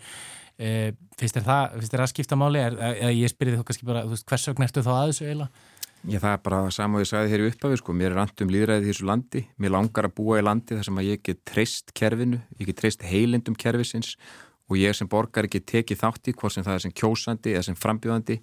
Eh, 0.60 0.92
finnst 1.16 1.40
þér 1.40 1.48
það, 1.48 1.80
það 1.88 2.04
að 2.04 2.12
skipta 2.12 2.40
máli? 2.40 2.64
Er, 2.68 2.80
er, 2.90 3.14
ég 3.16 3.32
spyrði 3.32 3.62
þú 3.62 3.68
kannski 3.70 3.88
bara, 3.88 4.04
veist, 4.12 4.28
hvers 4.28 4.50
vegna 4.52 4.68
ertu 4.68 4.84
þá 4.84 4.92
aðeins 4.98 5.22
eiginlega? 5.24 5.68
Já, 6.08 6.20
það 6.20 6.34
er 6.34 6.44
bara 6.44 6.60
sama 6.72 7.00
og 7.00 7.04
ég 7.04 7.10
sagði 7.10 7.32
hér 7.34 7.42
í 7.44 7.48
upphafi, 7.52 7.78
sko, 7.80 7.94
mér 7.96 8.14
er 8.14 8.22
rand 8.22 8.44
um 8.44 8.52
líðræðið 8.54 8.86
í 8.86 8.92
þessu 8.94 9.08
landi, 9.08 9.42
mér 9.60 9.74
langar 9.76 10.08
að 10.08 10.14
búa 10.16 10.38
í 10.40 10.46
landi 10.48 10.78
þar 10.78 10.88
sem 10.88 11.00
að 11.02 11.10
ég 11.10 11.24
get 11.28 11.42
treyst 11.48 11.92
kerfinu, 11.92 12.40
ég 12.56 12.70
get 12.70 12.80
treyst 12.80 13.04
heilindum 13.04 13.58
kerfisins 13.60 14.14
og 14.16 14.49
ég 14.78 14.94
sem 14.98 15.10
borgar 15.10 15.48
ekki 15.48 15.64
tekið 15.66 16.02
þátt 16.04 16.30
í 16.30 16.34
hvort 16.38 16.54
sem 16.54 16.66
það 16.66 16.76
er 16.76 16.84
sem 16.86 16.94
kjósandi 16.94 17.54
eða 17.56 17.66
sem 17.70 17.78
frambjóðandi 17.80 18.38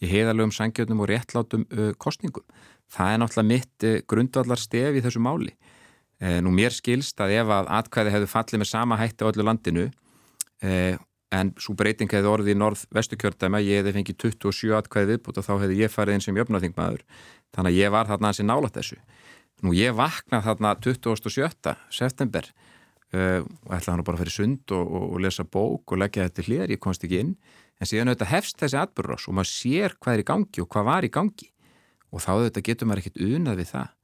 í 0.00 0.10
heiðalögum, 0.10 0.52
sangjöldum 0.52 1.00
og 1.00 1.08
réttlátum 1.08 1.66
uh, 1.72 1.92
kostningum. 2.00 2.44
Það 2.90 3.12
er 3.12 3.20
náttúrulega 3.22 3.48
mitt 3.48 3.86
uh, 3.88 3.98
grundvallar 4.10 4.60
stef 4.60 4.98
í 4.98 5.04
þessu 5.04 5.22
máli. 5.24 5.54
Uh, 6.20 6.40
nú 6.44 6.52
mér 6.52 6.74
skilst 6.76 7.20
að 7.24 7.38
ef 7.38 7.54
að 7.56 7.70
atkvæði 7.80 8.14
hefðu 8.16 8.32
fallið 8.34 8.62
með 8.62 8.72
sama 8.72 9.00
hætti 9.00 9.24
á 9.24 9.30
öllu 9.30 9.46
landinu 9.46 9.90
en 11.30 11.52
svo 11.56 11.72
breyting 11.78 12.10
hefði 12.12 12.28
orðið 12.28 12.52
í 12.52 12.58
norð-vestu 12.60 13.16
kjördæma, 13.16 13.62
ég 13.64 13.80
hefði 13.80 13.94
fengið 13.96 14.16
27 14.26 14.74
atkvæði 14.76 15.14
viðbútt 15.14 15.38
og 15.40 15.46
þá 15.46 15.52
hefði 15.62 15.78
ég 15.78 15.92
farið 15.94 16.18
inn 16.18 16.24
sem 16.26 16.36
jöfnaþingmaður. 16.36 17.04
Þannig 17.56 17.70
að 17.70 17.78
ég 17.78 17.94
var 17.94 18.10
þarna 18.10 18.28
hansi 18.28 18.44
nálat 18.44 18.76
þessu. 18.76 18.98
Nú 19.64 19.72
ég 19.76 19.94
vaknað 19.96 20.46
þarna 20.48 20.74
27. 20.84 21.74
september 21.94 22.50
uh, 23.16 23.40
ætlaði 23.70 23.92
hann 23.92 24.04
bara 24.06 24.18
að 24.18 24.24
fyrir 24.24 24.36
sund 24.36 24.74
og, 24.76 24.84
og, 24.84 25.06
og 25.14 25.22
lesa 25.24 25.46
bók 25.46 25.94
og 25.94 26.02
leggja 26.02 26.26
þetta 26.28 26.46
hlýðar, 26.46 26.74
ég 26.74 26.82
komst 26.82 27.06
ekki 27.06 27.22
inn. 27.24 27.32
En 27.80 27.88
síðan 27.88 28.12
auðvitað 28.12 28.32
hefst 28.34 28.60
þessi 28.60 28.78
atbyrðurás 28.80 29.28
og 29.28 29.36
maður 29.38 29.52
sér 29.52 29.96
hvað 29.98 30.16
er 30.16 30.22
í 30.22 30.28
gangi 30.30 30.64
og 30.64 30.68
hvað 30.74 30.88
var 30.90 31.06
í 31.06 31.12
gangi. 31.14 31.48
Og 32.10 32.24
þá 32.24 32.30
auðvitað 32.34 32.66
getur 32.68 32.90
maður 32.90 33.04
ekkert 33.04 33.22
unað 33.24 33.62
við 33.62 33.70
það. 33.70 33.94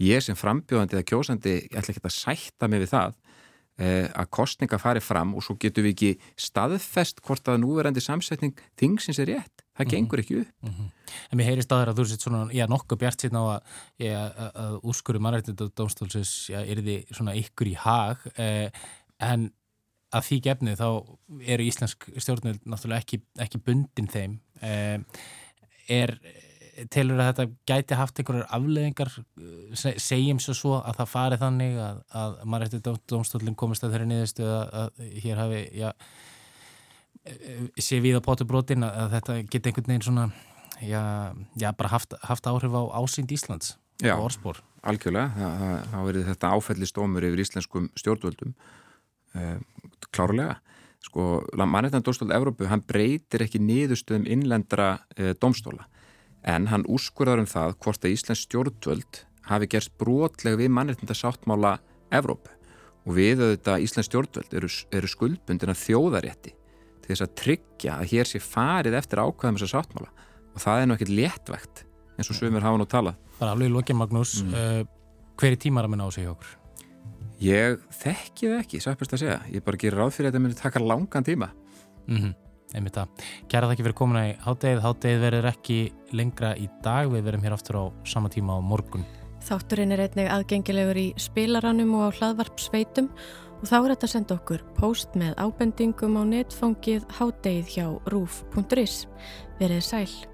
Ég 0.00 0.24
sem 0.24 0.38
frambjóðandi 0.38 0.96
eða 0.96 1.08
kjósandi, 1.10 1.56
ætla 1.74 1.92
ekki 1.92 2.04
að 2.06 2.16
sætta 2.16 2.68
mig 2.70 2.84
við 2.84 2.92
það 2.94 3.16
uh, 3.16 4.06
að 4.22 4.30
kostninga 4.32 4.78
fari 4.80 5.02
fram 5.04 5.34
og 5.36 5.44
svo 5.44 5.58
getur 5.60 5.84
við 5.84 5.96
ekki 5.96 6.12
staðfest 6.48 7.20
hvort 7.26 7.50
að 7.50 7.60
núverandi 7.64 8.04
samsetning 8.04 8.56
þingsins 8.80 9.20
er 9.20 9.34
rétt 9.34 9.59
það 9.80 9.86
mhm. 9.86 9.94
gengur 9.96 10.22
ekki 10.22 10.40
upp 10.42 10.66
mm 10.66 10.72
-hmm. 10.72 10.96
En 11.30 11.38
mér 11.38 11.48
heyrist 11.50 11.72
aðra 11.74 11.90
að 11.90 11.98
þú 11.98 12.04
sett 12.06 12.22
svona, 12.22 12.40
já, 12.54 12.66
nokkuð 12.70 12.98
bjart 12.98 13.22
síðan 13.22 13.40
á 13.42 13.44
að, 13.50 13.60
að, 14.06 14.50
að 14.64 14.74
úrskurðu 14.86 15.20
mannrættið 15.20 15.62
og 15.64 15.72
dómstólsins, 15.74 16.34
já, 16.52 16.60
er 16.62 16.82
þið 16.86 17.14
svona 17.16 17.34
ykkur 17.34 17.66
í 17.66 17.74
hag 17.74 18.16
eh, 18.36 18.70
en 19.18 19.50
að 20.10 20.26
því 20.26 20.38
gefnið 20.46 20.80
þá 20.80 20.88
eru 21.54 21.66
íslensk 21.66 22.06
stjórnveld 22.16 22.62
náttúrulega 22.66 23.04
ekki, 23.04 23.20
ekki 23.38 23.62
bundin 23.66 24.10
þeim 24.10 24.38
eh, 24.62 24.98
er 25.90 26.16
telur 26.88 27.20
að 27.20 27.30
þetta 27.30 27.46
gæti 27.68 27.98
haft 27.98 28.20
einhverjar 28.20 28.48
afleðingar 28.56 29.12
segjum 30.00 30.40
svo 30.40 30.54
svo 30.56 30.74
að 30.78 31.00
það 31.00 31.12
fari 31.12 31.38
þannig 31.40 31.78
að, 31.84 32.02
að 32.22 32.36
mannrættið 32.44 32.90
dómstólinn 33.10 33.58
komist 33.58 33.84
að 33.84 33.96
þeirri 33.96 34.10
niðurstu 34.10 34.46
að 34.48 35.02
hér 35.24 35.42
hafi, 35.42 35.62
já 35.76 35.90
sé 37.80 38.00
við 38.00 38.18
á 38.18 38.24
potubrótin 38.24 38.86
að 38.86 39.14
þetta 39.16 39.38
geti 39.50 39.70
einhvern 39.70 39.92
veginn 39.92 40.06
svona 40.06 40.26
já, 40.80 41.02
já 41.60 41.70
bara 41.76 41.92
haft, 41.92 42.16
haft 42.24 42.48
áhrif 42.48 42.72
á 42.72 42.82
ásýnd 42.96 43.32
Íslands 43.34 43.76
já, 44.00 44.14
og 44.16 44.30
orðspór 44.30 44.62
algjörlega, 44.86 45.52
þá 45.90 45.96
verður 46.06 46.28
þetta 46.30 46.52
áfællistómur 46.56 47.26
yfir 47.28 47.42
íslenskum 47.44 47.88
stjórnvöldum 47.98 48.54
uh, 49.36 49.56
klárlega. 50.14 50.58
Sko, 51.00 51.40
mannreitan 51.56 52.04
dómstóla 52.04 52.36
Evrópu, 52.36 52.66
hann 52.68 52.82
breytir 52.84 53.46
ekki 53.46 53.60
niðurstöðum 53.64 54.26
innlendra 54.28 54.90
uh, 55.16 55.32
dómstóla 55.40 55.86
en 56.40 56.68
hann 56.72 56.86
úrskurðar 56.88 57.42
um 57.42 57.48
það 57.48 57.76
hvort 57.84 58.04
að 58.04 58.14
Íslands 58.16 58.44
stjórnvöld 58.46 59.24
hafi 59.48 59.68
gerst 59.72 59.92
brotleg 60.00 60.56
við 60.60 60.72
mannreitnda 60.72 61.16
sáttmála 61.16 61.78
Evrópu. 62.12 62.52
Og 63.08 63.16
við 63.16 63.40
auðvitað 63.40 63.84
Íslands 63.84 64.08
stjórnvöld 64.08 64.56
eru, 64.56 64.68
eru 64.92 65.08
skuldbundin 65.08 65.72
að 65.72 65.82
þjóðarétti 65.86 66.54
til 67.10 67.16
þess 67.16 67.26
að 67.26 67.34
tryggja 67.42 67.96
að 67.98 68.14
hér 68.14 68.30
sé 68.30 68.40
farið 68.44 68.96
eftir 69.00 69.22
ákvæðum 69.22 69.58
þessar 69.58 69.72
sáttmála 69.74 70.28
og 70.50 70.64
það 70.64 70.82
er 70.82 70.88
nú 70.88 70.96
ekkert 70.96 71.14
léttvægt 71.18 71.84
eins 72.16 72.30
og 72.30 72.38
sömur 72.38 72.64
hafa 72.64 72.80
nú 72.80 72.86
talað. 72.90 73.18
Það 73.38 73.46
er 73.46 73.52
alveg 73.54 73.72
lókið 73.74 73.98
Magnús, 73.98 74.34
mm. 74.44 74.54
uh, 74.54 75.32
hver 75.40 75.56
er 75.56 75.60
tímaramin 75.62 76.04
á 76.04 76.08
sig 76.12 76.26
hjá 76.26 76.34
okkur? 76.34 76.54
Ég 77.40 77.80
þekki 77.96 78.50
það 78.50 78.60
ekki, 78.60 78.82
sæpast 78.84 79.16
að 79.16 79.22
segja. 79.22 79.40
Ég 79.48 79.64
bara 79.64 79.80
gerir 79.80 79.96
ráð 80.02 80.12
fyrir 80.16 80.28
að 80.28 80.34
þetta 80.34 80.44
myndi 80.44 80.60
taka 80.60 80.82
langan 80.84 81.26
tíma. 81.26 81.48
Mm 82.06 82.20
-hmm 82.20 82.38
einmitt 82.76 82.98
að 83.00 83.24
gera 83.50 83.66
það 83.66 83.74
ekki 83.74 83.86
fyrir 83.86 83.98
komuna 83.98 84.24
í 84.28 84.34
háttegið 84.44 84.82
háttegið 84.84 85.24
verður 85.24 85.48
ekki 85.50 85.78
lengra 86.16 86.52
í 86.58 86.68
dag 86.84 87.10
við 87.10 87.26
verðum 87.26 87.46
hér 87.46 87.56
aftur 87.56 87.80
á 87.80 87.84
sama 88.06 88.30
tíma 88.32 88.58
á 88.58 88.60
morgun 88.62 89.06
Þátturinn 89.40 89.94
er 89.94 90.02
einnig 90.04 90.28
aðgengilegur 90.28 90.98
í 91.00 91.06
spilaranum 91.20 91.94
og 91.96 92.12
á 92.12 92.16
hlaðvarpsveitum 92.18 93.08
og 93.60 93.68
þá 93.68 93.76
er 93.78 93.92
þetta 93.92 94.08
að 94.08 94.14
senda 94.14 94.40
okkur 94.40 94.66
post 94.78 95.16
með 95.20 95.36
ábendingum 95.36 96.16
á 96.16 96.22
netfangið 96.32 97.06
háttegið 97.20 97.72
hjá 97.76 97.86
rúf.is 98.12 99.04
Verðið 99.60 99.84
sæl 99.84 100.29